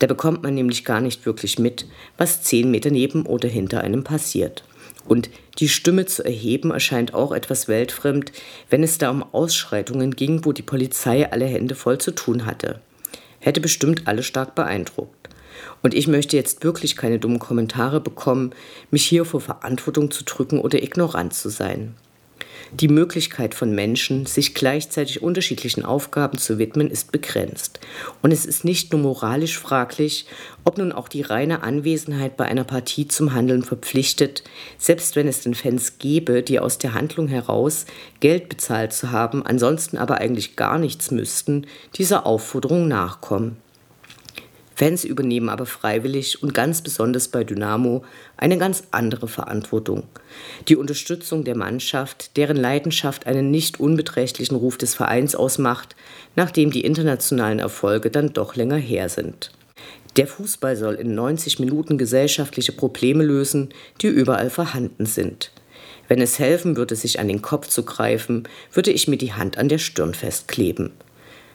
Da 0.00 0.06
bekommt 0.06 0.42
man 0.42 0.54
nämlich 0.54 0.84
gar 0.84 1.00
nicht 1.00 1.24
wirklich 1.24 1.58
mit, 1.58 1.86
was 2.18 2.42
zehn 2.42 2.70
Meter 2.70 2.90
neben 2.90 3.26
oder 3.26 3.48
hinter 3.48 3.82
einem 3.82 4.02
passiert. 4.02 4.64
Und 5.10 5.28
die 5.58 5.68
Stimme 5.68 6.06
zu 6.06 6.24
erheben 6.24 6.70
erscheint 6.70 7.14
auch 7.14 7.32
etwas 7.32 7.66
weltfremd, 7.66 8.30
wenn 8.68 8.84
es 8.84 8.96
da 8.98 9.10
um 9.10 9.24
Ausschreitungen 9.24 10.14
ging, 10.14 10.44
wo 10.44 10.52
die 10.52 10.62
Polizei 10.62 11.28
alle 11.28 11.46
Hände 11.46 11.74
voll 11.74 11.98
zu 11.98 12.12
tun 12.12 12.46
hatte. 12.46 12.80
Hätte 13.40 13.60
bestimmt 13.60 14.06
alle 14.06 14.22
stark 14.22 14.54
beeindruckt. 14.54 15.28
Und 15.82 15.94
ich 15.94 16.06
möchte 16.06 16.36
jetzt 16.36 16.62
wirklich 16.62 16.94
keine 16.94 17.18
dummen 17.18 17.40
Kommentare 17.40 18.00
bekommen, 18.00 18.52
mich 18.92 19.04
hier 19.04 19.24
vor 19.24 19.40
Verantwortung 19.40 20.12
zu 20.12 20.22
drücken 20.22 20.60
oder 20.60 20.80
ignorant 20.80 21.34
zu 21.34 21.48
sein. 21.48 21.96
Die 22.72 22.88
Möglichkeit 22.88 23.54
von 23.54 23.74
Menschen, 23.74 24.26
sich 24.26 24.54
gleichzeitig 24.54 25.22
unterschiedlichen 25.22 25.84
Aufgaben 25.84 26.38
zu 26.38 26.58
widmen, 26.58 26.88
ist 26.88 27.10
begrenzt. 27.10 27.80
Und 28.22 28.30
es 28.30 28.46
ist 28.46 28.64
nicht 28.64 28.92
nur 28.92 29.00
moralisch 29.00 29.58
fraglich, 29.58 30.26
ob 30.64 30.78
nun 30.78 30.92
auch 30.92 31.08
die 31.08 31.22
reine 31.22 31.64
Anwesenheit 31.64 32.36
bei 32.36 32.44
einer 32.44 32.62
Partie 32.62 33.08
zum 33.08 33.34
Handeln 33.34 33.64
verpflichtet, 33.64 34.44
selbst 34.78 35.16
wenn 35.16 35.26
es 35.26 35.40
den 35.40 35.54
Fans 35.54 35.98
gäbe, 35.98 36.44
die 36.44 36.60
aus 36.60 36.78
der 36.78 36.94
Handlung 36.94 37.26
heraus 37.26 37.86
Geld 38.20 38.48
bezahlt 38.48 38.92
zu 38.92 39.10
haben, 39.10 39.44
ansonsten 39.44 39.98
aber 39.98 40.18
eigentlich 40.18 40.54
gar 40.54 40.78
nichts 40.78 41.10
müssten, 41.10 41.66
dieser 41.96 42.24
Aufforderung 42.24 42.86
nachkommen. 42.86 43.56
Fans 44.80 45.04
übernehmen 45.04 45.50
aber 45.50 45.66
freiwillig 45.66 46.42
und 46.42 46.54
ganz 46.54 46.80
besonders 46.80 47.28
bei 47.28 47.44
Dynamo 47.44 48.02
eine 48.38 48.56
ganz 48.56 48.84
andere 48.92 49.28
Verantwortung. 49.28 50.04
Die 50.68 50.76
Unterstützung 50.76 51.44
der 51.44 51.54
Mannschaft, 51.54 52.38
deren 52.38 52.56
Leidenschaft 52.56 53.26
einen 53.26 53.50
nicht 53.50 53.78
unbeträchtlichen 53.78 54.56
Ruf 54.56 54.78
des 54.78 54.94
Vereins 54.94 55.34
ausmacht, 55.34 55.96
nachdem 56.34 56.70
die 56.70 56.80
internationalen 56.80 57.58
Erfolge 57.58 58.10
dann 58.10 58.32
doch 58.32 58.56
länger 58.56 58.78
her 58.78 59.10
sind. 59.10 59.50
Der 60.16 60.26
Fußball 60.26 60.76
soll 60.76 60.94
in 60.94 61.14
90 61.14 61.58
Minuten 61.58 61.98
gesellschaftliche 61.98 62.72
Probleme 62.72 63.22
lösen, 63.22 63.74
die 64.00 64.06
überall 64.06 64.48
vorhanden 64.48 65.04
sind. 65.04 65.52
Wenn 66.08 66.22
es 66.22 66.38
helfen 66.38 66.78
würde, 66.78 66.96
sich 66.96 67.20
an 67.20 67.28
den 67.28 67.42
Kopf 67.42 67.68
zu 67.68 67.82
greifen, 67.82 68.44
würde 68.72 68.92
ich 68.92 69.08
mir 69.08 69.18
die 69.18 69.34
Hand 69.34 69.58
an 69.58 69.68
der 69.68 69.76
Stirn 69.76 70.14
festkleben. 70.14 70.92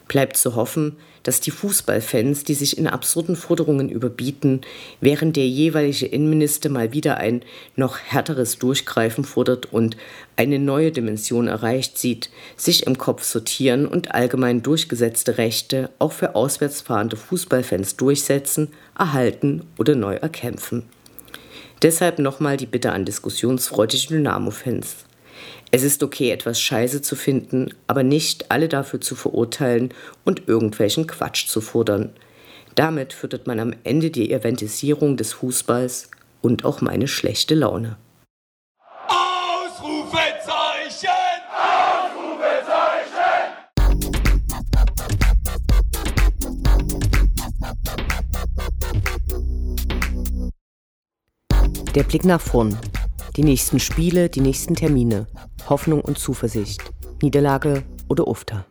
Bleibt 0.07 0.37
zu 0.37 0.55
hoffen, 0.55 0.97
dass 1.23 1.39
die 1.39 1.49
Fußballfans, 1.49 2.43
die 2.43 2.53
sich 2.53 2.77
in 2.77 2.85
absurden 2.85 3.35
Forderungen 3.35 3.89
überbieten, 3.89 4.61
während 5.01 5.35
der 5.35 5.47
jeweilige 5.47 6.05
Innenminister 6.05 6.69
mal 6.69 6.93
wieder 6.93 7.17
ein 7.17 7.41
noch 7.75 7.97
härteres 7.97 8.59
Durchgreifen 8.59 9.23
fordert 9.23 9.73
und 9.73 9.97
eine 10.35 10.59
neue 10.59 10.91
Dimension 10.91 11.47
erreicht 11.47 11.97
sieht, 11.97 12.29
sich 12.55 12.85
im 12.85 12.99
Kopf 12.99 13.23
sortieren 13.23 13.87
und 13.87 14.13
allgemein 14.13 14.61
durchgesetzte 14.61 15.39
Rechte 15.39 15.89
auch 15.97 16.11
für 16.11 16.35
auswärts 16.35 16.81
fahrende 16.81 17.17
Fußballfans 17.17 17.95
durchsetzen, 17.95 18.69
erhalten 18.95 19.63
oder 19.79 19.95
neu 19.95 20.15
erkämpfen. 20.15 20.83
Deshalb 21.81 22.19
nochmal 22.19 22.57
die 22.57 22.67
Bitte 22.67 22.91
an 22.91 23.05
diskussionsfreudige 23.05 24.07
Dynamo-Fans. 24.09 25.04
Es 25.71 25.83
ist 25.83 26.03
okay, 26.03 26.31
etwas 26.31 26.61
Scheiße 26.61 27.01
zu 27.01 27.15
finden, 27.15 27.73
aber 27.87 28.03
nicht 28.03 28.51
alle 28.51 28.69
dafür 28.69 29.01
zu 29.01 29.15
verurteilen 29.15 29.89
und 30.23 30.47
irgendwelchen 30.47 31.07
Quatsch 31.07 31.47
zu 31.47 31.59
fordern. 31.59 32.13
Damit 32.75 33.13
füttert 33.13 33.47
man 33.47 33.59
am 33.59 33.73
Ende 33.83 34.11
die 34.11 34.31
Eventisierung 34.31 35.17
des 35.17 35.33
Fußballs 35.33 36.11
und 36.41 36.63
auch 36.65 36.81
meine 36.81 37.07
schlechte 37.07 37.55
Laune. 37.55 37.97
Ausrufezeichen! 39.07 41.09
Ausrufezeichen! 41.51 43.15
Der 51.95 52.03
Blick 52.03 52.25
nach 52.25 52.41
vorn. 52.41 52.77
Die 53.35 53.43
nächsten 53.43 53.81
Spiele, 53.81 54.29
die 54.29 54.39
nächsten 54.39 54.75
Termine. 54.75 55.27
Hoffnung 55.67 55.99
und 55.99 56.17
Zuversicht. 56.17 56.81
Niederlage 57.21 57.83
oder 58.07 58.27
Ufter. 58.29 58.65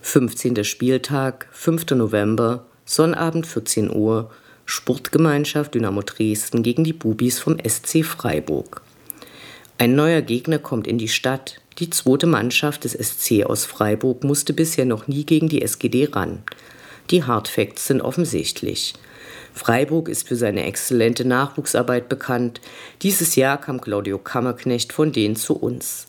Fünfzehnter 0.00 0.64
Spieltag, 0.64 1.48
5. 1.52 1.92
November, 1.92 2.66
Sonnabend 2.84 3.46
14 3.46 3.94
Uhr, 3.94 4.30
Sportgemeinschaft 4.64 5.74
Dynamo 5.74 6.02
Dresden 6.02 6.64
gegen 6.64 6.82
die 6.82 6.92
Bubis 6.92 7.38
vom 7.38 7.58
SC 7.64 8.04
Freiburg. 8.04 8.82
Ein 9.78 9.94
neuer 9.94 10.22
Gegner 10.22 10.58
kommt 10.58 10.88
in 10.88 10.98
die 10.98 11.08
Stadt. 11.08 11.60
Die 11.78 11.90
zweite 11.90 12.26
Mannschaft 12.26 12.82
des 12.82 12.92
SC 12.92 13.44
aus 13.44 13.64
Freiburg 13.64 14.24
musste 14.24 14.52
bisher 14.52 14.84
noch 14.84 15.06
nie 15.06 15.24
gegen 15.24 15.48
die 15.48 15.62
SGD 15.62 16.08
ran. 16.12 16.42
Die 17.10 17.24
Hardfacts 17.24 17.86
sind 17.86 18.00
offensichtlich. 18.00 18.94
Freiburg 19.52 20.08
ist 20.08 20.26
für 20.26 20.36
seine 20.36 20.64
exzellente 20.64 21.24
Nachwuchsarbeit 21.24 22.08
bekannt. 22.08 22.60
Dieses 23.02 23.36
Jahr 23.36 23.60
kam 23.60 23.80
Claudio 23.80 24.18
Kammerknecht 24.18 24.92
von 24.92 25.12
denen 25.12 25.36
zu 25.36 25.54
uns. 25.54 26.06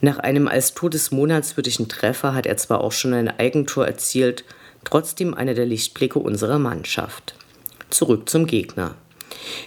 Nach 0.00 0.18
einem 0.18 0.46
als 0.46 0.74
todesmonatswürdigen 0.74 1.88
Treffer 1.88 2.34
hat 2.34 2.46
er 2.46 2.56
zwar 2.56 2.82
auch 2.82 2.92
schon 2.92 3.14
ein 3.14 3.28
Eigentor 3.28 3.86
erzielt, 3.86 4.44
trotzdem 4.84 5.34
einer 5.34 5.54
der 5.54 5.66
Lichtblicke 5.66 6.18
unserer 6.18 6.58
Mannschaft. 6.58 7.34
Zurück 7.90 8.28
zum 8.28 8.46
Gegner. 8.46 8.94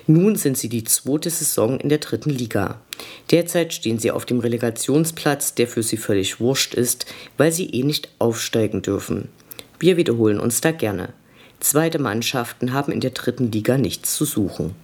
Nun 0.06 0.36
sind 0.36 0.58
sie 0.58 0.70
die 0.70 0.84
zweite 0.84 1.30
Saison 1.30 1.80
in 1.80 1.90
der 1.90 1.98
dritten 1.98 2.30
Liga. 2.30 2.80
Derzeit 3.32 3.74
stehen 3.74 4.00
sie 4.00 4.12
auf 4.12 4.26
dem 4.26 4.40
Relegationsplatz, 4.40 5.54
der 5.54 5.68
für 5.68 5.84
sie 5.84 5.98
völlig 5.98 6.40
wurscht 6.40 6.74
ist, 6.74 7.06
weil 7.38 7.52
sie 7.52 7.70
eh 7.72 7.84
nicht 7.84 8.10
aufsteigen 8.20 8.82
dürfen. 8.82 9.30
Wir 9.80 9.98
wiederholen 9.98 10.40
uns 10.40 10.62
da 10.62 10.72
gerne. 10.72 11.10
Zweite 11.60 12.00
Mannschaften 12.00 12.74
haben 12.74 12.92
in 12.92 13.00
der 13.00 13.12
dritten 13.12 13.52
Liga 13.52 13.78
nichts 13.78 14.16
zu 14.16 14.26
suchen. 14.26 14.76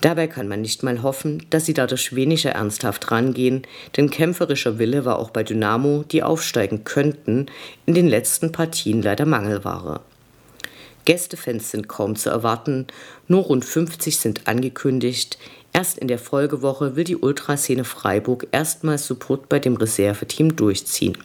Dabei 0.00 0.26
kann 0.26 0.48
man 0.48 0.62
nicht 0.62 0.82
mal 0.82 1.02
hoffen, 1.02 1.46
dass 1.50 1.66
sie 1.66 1.74
dadurch 1.74 2.14
weniger 2.14 2.50
ernsthaft 2.50 3.10
rangehen, 3.10 3.62
denn 3.96 4.10
kämpferischer 4.10 4.78
Wille 4.78 5.04
war 5.04 5.18
auch 5.18 5.30
bei 5.30 5.42
Dynamo, 5.42 6.04
die 6.10 6.22
aufsteigen 6.22 6.84
könnten, 6.84 7.46
in 7.86 7.94
den 7.94 8.08
letzten 8.08 8.52
Partien 8.52 9.02
leider 9.02 9.26
Mangelware. 9.26 10.00
Gästefans 11.04 11.70
sind 11.70 11.88
kaum 11.88 12.16
zu 12.16 12.30
erwarten, 12.30 12.86
nur 13.26 13.42
rund 13.42 13.64
50 13.64 14.18
sind 14.18 14.46
angekündigt. 14.46 15.38
Erst 15.72 15.98
in 15.98 16.06
der 16.06 16.18
Folgewoche 16.18 16.96
will 16.96 17.04
die 17.04 17.16
Ultraszene 17.16 17.84
Freiburg 17.84 18.46
erstmals 18.52 19.06
Support 19.06 19.48
bei 19.48 19.58
dem 19.58 19.76
Reserveteam 19.76 20.54
durchziehen. 20.54 21.16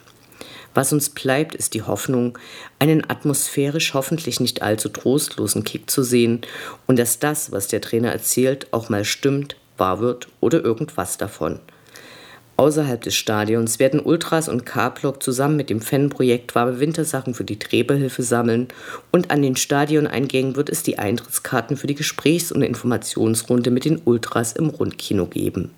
Was 0.74 0.92
uns 0.92 1.10
bleibt, 1.10 1.54
ist 1.54 1.74
die 1.74 1.82
Hoffnung, 1.82 2.38
einen 2.78 3.08
atmosphärisch 3.08 3.94
hoffentlich 3.94 4.40
nicht 4.40 4.62
allzu 4.62 4.88
trostlosen 4.88 5.64
Kick 5.64 5.90
zu 5.90 6.02
sehen 6.02 6.42
und 6.86 6.98
dass 6.98 7.18
das, 7.18 7.52
was 7.52 7.68
der 7.68 7.80
Trainer 7.80 8.12
erzählt, 8.12 8.68
auch 8.72 8.88
mal 8.88 9.04
stimmt, 9.04 9.56
wahr 9.76 10.00
wird 10.00 10.28
oder 10.40 10.62
irgendwas 10.62 11.18
davon. 11.18 11.60
Außerhalb 12.58 13.00
des 13.00 13.14
Stadions 13.14 13.78
werden 13.78 14.00
Ultras 14.00 14.48
und 14.48 14.66
K-Block 14.66 15.22
zusammen 15.22 15.54
mit 15.54 15.70
dem 15.70 15.80
Fanprojekt 15.80 16.56
Warme 16.56 16.80
Wintersachen 16.80 17.32
für 17.32 17.44
die 17.44 17.60
Träberhilfe 17.60 18.24
sammeln 18.24 18.66
und 19.12 19.30
an 19.30 19.42
den 19.42 19.54
Stadioneingängen 19.54 20.56
wird 20.56 20.68
es 20.68 20.82
die 20.82 20.98
Eintrittskarten 20.98 21.76
für 21.76 21.86
die 21.86 21.94
Gesprächs- 21.94 22.50
und 22.50 22.62
Informationsrunde 22.62 23.70
mit 23.70 23.84
den 23.84 24.02
Ultras 24.04 24.54
im 24.54 24.70
Rundkino 24.70 25.26
geben. 25.26 25.70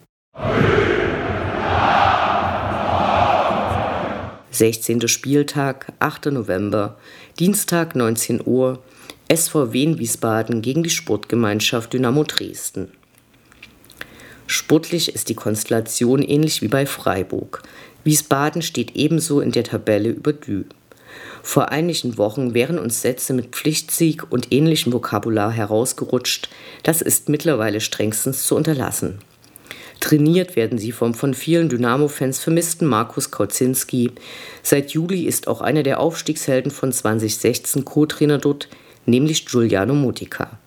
16. 4.61 5.09
Spieltag, 5.09 5.95
8. 6.01 6.27
November, 6.27 6.99
Dienstag 7.39 7.97
19 7.97 8.43
Uhr, 8.45 8.83
SV 9.27 9.73
Wien 9.73 9.99
Wiesbaden 9.99 10.61
gegen 10.61 10.83
die 10.83 10.91
Sportgemeinschaft 10.91 11.95
Dynamo 11.95 12.25
Dresden. 12.25 12.93
Sportlich 14.47 15.15
ist 15.15 15.31
die 15.31 15.35
Konstellation 15.35 16.21
ähnlich 16.21 16.61
wie 16.61 16.69
bei 16.69 16.85
Freiburg. 16.85 17.63
Wiesbaden 18.05 18.61
steht 18.61 18.97
ebenso 18.97 19.41
in 19.41 19.51
der 19.51 19.65
Tabelle 19.65 20.11
über 20.11 20.35
Dü. 20.35 20.65
Vor 21.43 21.71
einigen 21.71 22.19
Wochen 22.19 22.53
wären 22.53 22.79
uns 22.79 23.01
Sätze 23.01 23.33
mit 23.33 23.57
Pflichtsieg 23.57 24.31
und 24.31 24.53
ähnlichem 24.53 24.93
Vokabular 24.93 25.53
herausgerutscht. 25.53 26.51
Das 26.83 27.01
ist 27.01 27.31
mittlerweile 27.31 27.81
strengstens 27.81 28.45
zu 28.45 28.57
unterlassen. 28.57 29.21
Trainiert 30.01 30.57
werden 30.57 30.79
sie 30.79 30.93
vom 30.93 31.13
von 31.13 31.35
vielen 31.35 31.69
Dynamo-Fans 31.69 32.39
vermissten 32.39 32.87
Markus 32.87 33.31
Kauzinski. 33.31 34.11
Seit 34.63 34.93
Juli 34.93 35.25
ist 35.25 35.47
auch 35.47 35.61
einer 35.61 35.83
der 35.83 36.01
Aufstiegshelden 36.01 36.73
von 36.73 36.91
2016 36.91 37.85
Co-Trainer 37.85 38.39
dort, 38.39 38.69
nämlich 39.05 39.45
Giuliano 39.45 39.95
Motica. 39.95 40.59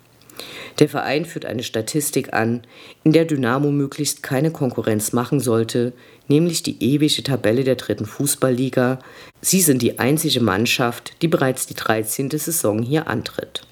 Der 0.79 0.89
Verein 0.89 1.25
führt 1.25 1.45
eine 1.45 1.63
Statistik 1.63 2.33
an, 2.33 2.61
in 3.03 3.11
der 3.11 3.25
Dynamo 3.25 3.71
möglichst 3.71 4.23
keine 4.23 4.51
Konkurrenz 4.51 5.13
machen 5.13 5.39
sollte, 5.39 5.93
nämlich 6.27 6.63
die 6.63 6.81
ewige 6.83 7.23
Tabelle 7.23 7.63
der 7.63 7.75
dritten 7.75 8.05
Fußballliga. 8.05 8.99
Sie 9.41 9.61
sind 9.61 9.81
die 9.81 9.99
einzige 9.99 10.41
Mannschaft, 10.41 11.13
die 11.21 11.27
bereits 11.27 11.67
die 11.67 11.75
13. 11.75 12.29
Saison 12.31 12.81
hier 12.81 13.07
antritt. 13.07 13.63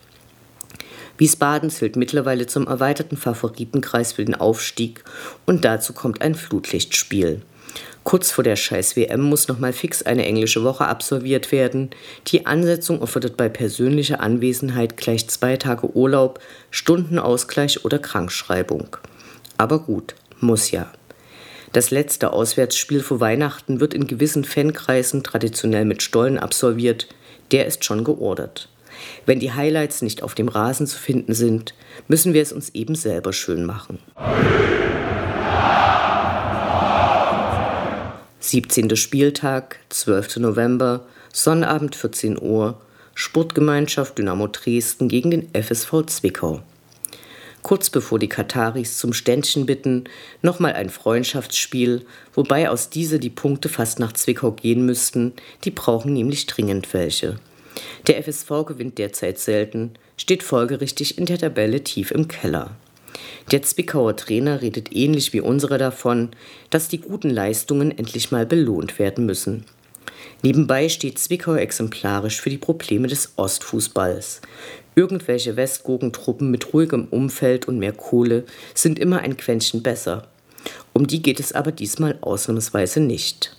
Wiesbaden 1.22 1.70
zählt 1.70 1.98
mittlerweile 1.98 2.48
zum 2.48 2.66
erweiterten 2.66 3.16
Favoritenkreis 3.16 4.14
für 4.14 4.26
den 4.26 4.34
Aufstieg 4.34 5.04
und 5.46 5.64
dazu 5.64 5.94
kommt 5.94 6.24
ein 6.24 6.34
Flutlichtspiel. 6.34 7.44
Kurz 8.04 8.32
vor 8.32 8.44
der 8.44 8.56
Scheiß-WM 8.56 9.22
muss 9.22 9.48
nochmal 9.48 9.72
fix 9.72 10.02
eine 10.02 10.26
englische 10.26 10.64
Woche 10.64 10.88
absolviert 10.88 11.52
werden. 11.52 11.92
Die 12.26 12.48
Ansetzung 12.48 13.02
erfordert 13.02 13.38
bei 13.38 13.50
persönlicher 13.50 14.20
Anwesenheit 14.20 14.98
gleich 14.98 15.28
zwei 15.28 15.58
Tage 15.58 15.96
Urlaub, 15.96 16.40
Stundenausgleich 16.72 17.86
oder 17.86 18.00
Krankschreibung. 18.00 18.98
Aber 19.60 19.78
gut, 19.78 20.16
muss 20.40 20.72
ja. 20.72 20.92
Das 21.72 21.92
letzte 21.92 22.34
Auswärtsspiel 22.34 23.02
vor 23.02 23.20
Weihnachten 23.20 23.80
wird 23.80 23.94
in 23.94 24.08
gewissen 24.08 24.44
Fankreisen 24.44 25.22
traditionell 25.22 25.86
mit 25.86 26.02
Stollen 26.02 26.40
absolviert. 26.40 27.08
Der 27.52 27.68
ist 27.68 27.86
schon 27.86 28.04
geordert. 28.04 28.71
Wenn 29.26 29.40
die 29.40 29.54
Highlights 29.54 30.02
nicht 30.02 30.24
auf 30.24 30.36
dem 30.36 30.48
Rasen 30.48 30.88
zu 30.88 30.98
finden 30.98 31.34
sind, 31.34 31.74
müssen 32.08 32.34
wir 32.34 32.42
es 32.42 32.52
uns 32.52 32.70
eben 32.70 32.96
selber 32.96 33.34
schön 33.34 33.66
machen. 33.66 34.00
17. 38.40 38.96
Spieltag, 38.98 39.80
12. 39.90 40.38
November, 40.38 41.06
Sonnabend 41.32 41.96
14 41.96 42.42
Uhr, 42.42 42.82
Sportgemeinschaft 43.14 44.18
Dynamo 44.18 44.48
Dresden 44.48 45.08
gegen 45.08 45.32
den 45.32 45.50
FSV 45.54 46.06
Zwickau. 46.08 46.62
kurz 47.62 47.92
bevor 47.92 48.18
die 48.18 48.28
Kataris 48.28 48.98
zum 48.98 49.14
Ständchen 49.14 49.68
bitten, 49.68 50.06
nochmal 50.42 50.74
ein 50.74 50.90
Freundschaftsspiel, 50.90 52.06
wobei 52.34 52.70
aus 52.70 52.90
diese 52.90 53.20
die 53.20 53.30
Punkte 53.30 53.70
fast 53.70 54.00
nach 54.00 54.14
Zwickau 54.14 54.52
gehen 54.52 54.86
müssten, 54.86 55.34
die 55.64 55.72
brauchen 55.72 56.12
nämlich 56.12 56.48
dringend 56.48 56.92
welche. 56.94 57.40
Der 58.08 58.22
FSV 58.22 58.66
gewinnt 58.66 58.98
derzeit 58.98 59.40
selten, 59.40 59.92
steht 60.18 60.44
folgerichtig 60.44 61.18
in 61.18 61.26
der 61.26 61.38
Tabelle 61.38 61.84
tief 61.84 62.12
im 62.12 62.28
Keller. 62.28 62.76
Der 63.52 63.62
Zwickauer 63.62 64.16
Trainer 64.16 64.62
redet 64.62 64.96
ähnlich 64.96 65.34
wie 65.34 65.42
unsere 65.42 65.78
davon, 65.78 66.30
dass 66.70 66.88
die 66.88 67.00
guten 67.00 67.30
Leistungen 67.30 67.98
endlich 67.98 68.32
mal 68.32 68.46
belohnt 68.46 69.00
werden 69.00 69.26
müssen. 69.26 69.66
Nebenbei 70.44 70.90
steht 70.90 71.20
Zwickau 71.20 71.56
exemplarisch 71.56 72.42
für 72.42 72.50
die 72.50 72.58
Probleme 72.58 73.08
des 73.08 73.34
Ostfußballs. 73.36 74.42
Irgendwelche 74.96 75.56
Westgurkentruppen 75.56 76.50
mit 76.50 76.74
ruhigem 76.74 77.08
Umfeld 77.10 77.68
und 77.68 77.80
mehr 77.80 77.94
Kohle 77.94 78.46
sind 78.74 79.00
immer 79.00 79.20
ein 79.20 79.38
Quäntchen 79.38 79.84
besser. 79.84 80.28
Um 80.94 81.08
die 81.08 81.22
geht 81.22 81.40
es 81.40 81.54
aber 81.54 81.72
diesmal 81.72 82.18
ausnahmsweise 82.22 83.00
nicht. 83.00 83.56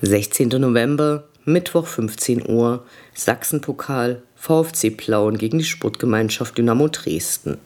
16. 0.00 0.48
November, 0.60 1.24
Mittwoch 1.44 1.88
15 1.88 2.48
Uhr, 2.48 2.84
Sachsenpokal, 3.14 4.22
VfC 4.36 4.90
Plauen 4.90 5.38
gegen 5.38 5.58
die 5.58 5.64
Sportgemeinschaft 5.64 6.56
Dynamo 6.56 6.86
Dresden. 6.86 7.58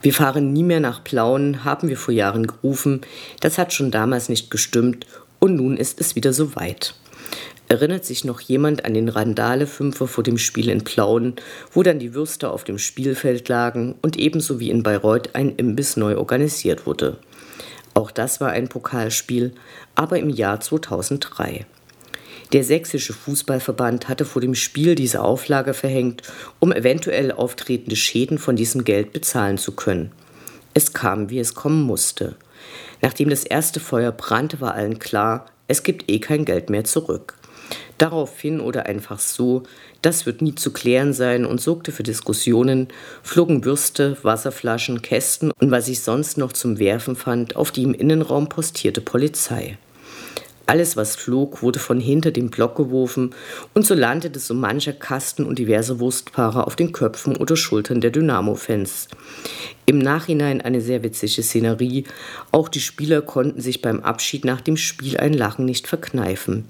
Wir 0.00 0.14
fahren 0.14 0.52
nie 0.52 0.62
mehr 0.62 0.78
nach 0.78 1.02
Plauen, 1.02 1.64
haben 1.64 1.88
wir 1.88 1.96
vor 1.96 2.14
Jahren 2.14 2.46
gerufen. 2.46 3.00
Das 3.40 3.58
hat 3.58 3.72
schon 3.72 3.90
damals 3.90 4.28
nicht 4.28 4.52
gestimmt 4.52 5.06
und 5.40 5.56
nun 5.56 5.76
ist 5.76 6.00
es 6.00 6.14
wieder 6.14 6.32
soweit. 6.32 6.94
Erinnert 7.66 8.04
sich 8.04 8.24
noch 8.24 8.40
jemand 8.40 8.84
an 8.84 8.94
den 8.94 9.08
Randale-Fünfer 9.08 10.06
vor 10.06 10.22
dem 10.22 10.38
Spiel 10.38 10.68
in 10.68 10.84
Plauen, 10.84 11.34
wo 11.72 11.82
dann 11.82 11.98
die 11.98 12.14
Würste 12.14 12.50
auf 12.50 12.62
dem 12.62 12.78
Spielfeld 12.78 13.48
lagen 13.48 13.96
und 14.02 14.16
ebenso 14.16 14.60
wie 14.60 14.70
in 14.70 14.84
Bayreuth 14.84 15.34
ein 15.34 15.56
Imbiss 15.56 15.96
neu 15.96 16.16
organisiert 16.16 16.86
wurde? 16.86 17.18
Auch 17.94 18.10
das 18.10 18.40
war 18.40 18.50
ein 18.50 18.68
Pokalspiel, 18.68 19.54
aber 19.94 20.18
im 20.18 20.30
Jahr 20.30 20.60
2003. 20.60 21.66
Der 22.52 22.64
sächsische 22.64 23.12
Fußballverband 23.12 24.08
hatte 24.08 24.24
vor 24.24 24.42
dem 24.42 24.54
Spiel 24.54 24.96
diese 24.96 25.22
Auflage 25.22 25.72
verhängt, 25.72 26.22
um 26.58 26.72
eventuell 26.72 27.30
auftretende 27.30 27.96
Schäden 27.96 28.38
von 28.38 28.56
diesem 28.56 28.84
Geld 28.84 29.12
bezahlen 29.12 29.56
zu 29.56 29.72
können. 29.72 30.12
Es 30.74 30.92
kam, 30.92 31.30
wie 31.30 31.38
es 31.38 31.54
kommen 31.54 31.82
musste. 31.82 32.36
Nachdem 33.02 33.30
das 33.30 33.44
erste 33.44 33.80
Feuer 33.80 34.12
brannte, 34.12 34.60
war 34.60 34.74
allen 34.74 34.98
klar, 34.98 35.46
es 35.68 35.84
gibt 35.84 36.10
eh 36.10 36.18
kein 36.18 36.44
Geld 36.44 36.70
mehr 36.70 36.84
zurück. 36.84 37.34
Daraufhin 37.98 38.60
oder 38.60 38.86
einfach 38.86 39.18
so, 39.18 39.64
das 40.02 40.26
wird 40.26 40.42
nie 40.42 40.54
zu 40.54 40.72
klären 40.72 41.12
sein 41.12 41.44
und 41.44 41.60
sorgte 41.60 41.92
für 41.92 42.02
Diskussionen, 42.02 42.88
flogen 43.22 43.64
Würste, 43.64 44.16
Wasserflaschen, 44.22 45.02
Kästen 45.02 45.52
und 45.60 45.70
was 45.70 45.88
ich 45.88 46.02
sonst 46.02 46.38
noch 46.38 46.52
zum 46.52 46.78
Werfen 46.78 47.16
fand, 47.16 47.56
auf 47.56 47.70
die 47.70 47.82
im 47.82 47.94
Innenraum 47.94 48.48
postierte 48.48 49.00
Polizei. 49.00 49.76
Alles, 50.70 50.96
was 50.96 51.16
flog, 51.16 51.62
wurde 51.62 51.80
von 51.80 51.98
hinter 51.98 52.30
dem 52.30 52.48
Block 52.48 52.76
geworfen 52.76 53.34
und 53.74 53.84
so 53.84 53.92
landete 53.92 54.38
so 54.38 54.54
mancher 54.54 54.92
Kasten 54.92 55.44
und 55.44 55.58
diverse 55.58 55.98
Wurstpaare 55.98 56.64
auf 56.64 56.76
den 56.76 56.92
Köpfen 56.92 57.36
oder 57.36 57.56
Schultern 57.56 58.00
der 58.00 58.12
Dynamo-Fans. 58.12 59.08
Im 59.86 59.98
Nachhinein 59.98 60.60
eine 60.60 60.80
sehr 60.80 61.02
witzige 61.02 61.42
Szenerie. 61.42 62.04
Auch 62.52 62.68
die 62.68 62.78
Spieler 62.78 63.20
konnten 63.20 63.60
sich 63.60 63.82
beim 63.82 63.98
Abschied 64.04 64.44
nach 64.44 64.60
dem 64.60 64.76
Spiel 64.76 65.16
ein 65.16 65.32
Lachen 65.32 65.64
nicht 65.64 65.88
verkneifen. 65.88 66.68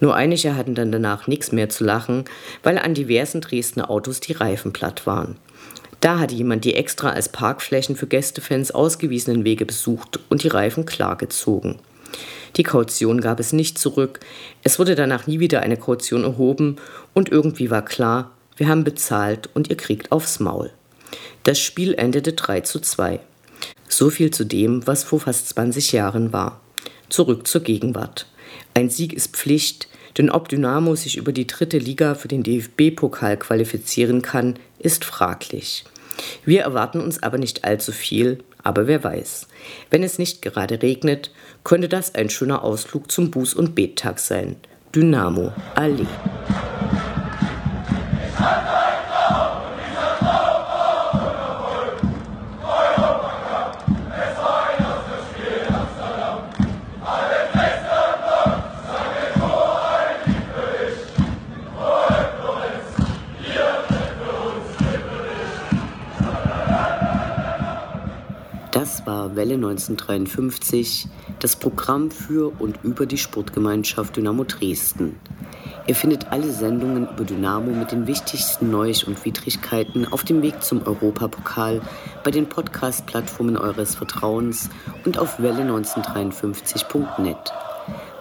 Nur 0.00 0.14
einige 0.14 0.56
hatten 0.56 0.74
dann 0.74 0.90
danach 0.90 1.26
nichts 1.26 1.52
mehr 1.52 1.68
zu 1.68 1.84
lachen, 1.84 2.24
weil 2.62 2.78
an 2.78 2.94
diversen 2.94 3.42
Dresdner 3.42 3.90
Autos 3.90 4.20
die 4.20 4.32
Reifen 4.32 4.72
platt 4.72 5.06
waren. 5.06 5.36
Da 6.00 6.18
hatte 6.18 6.34
jemand 6.34 6.64
die 6.64 6.76
extra 6.76 7.10
als 7.10 7.28
Parkflächen 7.28 7.94
für 7.94 8.06
Gästefans 8.06 8.70
ausgewiesenen 8.70 9.44
Wege 9.44 9.66
besucht 9.66 10.18
und 10.30 10.44
die 10.44 10.48
Reifen 10.48 10.86
klargezogen. 10.86 11.78
Die 12.56 12.62
Kaution 12.62 13.20
gab 13.20 13.40
es 13.40 13.52
nicht 13.52 13.78
zurück. 13.78 14.20
Es 14.62 14.78
wurde 14.78 14.94
danach 14.94 15.26
nie 15.26 15.40
wieder 15.40 15.60
eine 15.60 15.76
Kaution 15.76 16.24
erhoben 16.24 16.76
und 17.12 17.30
irgendwie 17.30 17.70
war 17.70 17.84
klar, 17.84 18.30
wir 18.56 18.68
haben 18.68 18.84
bezahlt 18.84 19.48
und 19.54 19.68
ihr 19.68 19.76
kriegt 19.76 20.12
aufs 20.12 20.38
Maul. 20.38 20.70
Das 21.42 21.58
Spiel 21.58 21.94
endete 21.94 22.32
3 22.32 22.60
zu 22.60 22.80
2. 22.80 23.20
So 23.88 24.10
viel 24.10 24.30
zu 24.30 24.44
dem, 24.44 24.86
was 24.86 25.04
vor 25.04 25.20
fast 25.20 25.48
20 25.50 25.92
Jahren 25.92 26.32
war. 26.32 26.60
Zurück 27.08 27.46
zur 27.46 27.62
Gegenwart. 27.62 28.26
Ein 28.74 28.90
Sieg 28.90 29.12
ist 29.12 29.36
Pflicht, 29.36 29.88
denn 30.16 30.30
ob 30.30 30.48
Dynamo 30.48 30.94
sich 30.94 31.16
über 31.16 31.32
die 31.32 31.46
dritte 31.46 31.78
Liga 31.78 32.14
für 32.14 32.28
den 32.28 32.42
DFB-Pokal 32.42 33.36
qualifizieren 33.36 34.22
kann, 34.22 34.54
ist 34.78 35.04
fraglich. 35.04 35.84
Wir 36.44 36.62
erwarten 36.62 37.00
uns 37.00 37.22
aber 37.22 37.38
nicht 37.38 37.64
allzu 37.64 37.92
viel, 37.92 38.38
aber 38.62 38.86
wer 38.86 39.02
weiß. 39.02 39.48
Wenn 39.90 40.02
es 40.02 40.18
nicht 40.18 40.42
gerade 40.42 40.82
regnet, 40.82 41.30
könnte 41.64 41.88
das 41.88 42.14
ein 42.14 42.30
schöner 42.30 42.62
Ausflug 42.62 43.10
zum 43.10 43.30
Buß- 43.30 43.56
und 43.56 43.74
Bettag 43.74 44.18
sein. 44.18 44.56
Dynamo 44.94 45.52
Allee. 45.74 46.06
Welle 69.44 69.56
1953 69.56 71.06
das 71.38 71.56
Programm 71.56 72.10
für 72.10 72.50
und 72.58 72.82
über 72.82 73.04
die 73.04 73.18
Sportgemeinschaft 73.18 74.16
Dynamo 74.16 74.44
Dresden. 74.44 75.20
Ihr 75.86 75.94
findet 75.94 76.32
alle 76.32 76.50
Sendungen 76.50 77.06
über 77.06 77.24
Dynamo 77.24 77.70
mit 77.72 77.92
den 77.92 78.06
wichtigsten 78.06 78.70
Neuig- 78.70 79.06
und 79.06 79.22
Widrigkeiten 79.22 80.10
auf 80.10 80.24
dem 80.24 80.40
Weg 80.40 80.62
zum 80.62 80.86
Europapokal 80.86 81.82
bei 82.24 82.30
den 82.30 82.48
Podcast-Plattformen 82.48 83.58
eures 83.58 83.96
Vertrauens 83.96 84.70
und 85.04 85.18
auf 85.18 85.38
welle1953.net. 85.38 87.52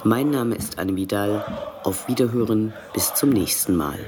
Mein 0.04 0.30
Name 0.30 0.56
ist 0.56 0.78
Anne 0.78 0.98
Vidal. 0.98 1.46
Auf 1.86 2.10
Wiederhören. 2.10 2.74
Bis 2.94 3.14
zum 3.14 3.30
nächsten 3.30 3.78
Mal. 3.78 4.00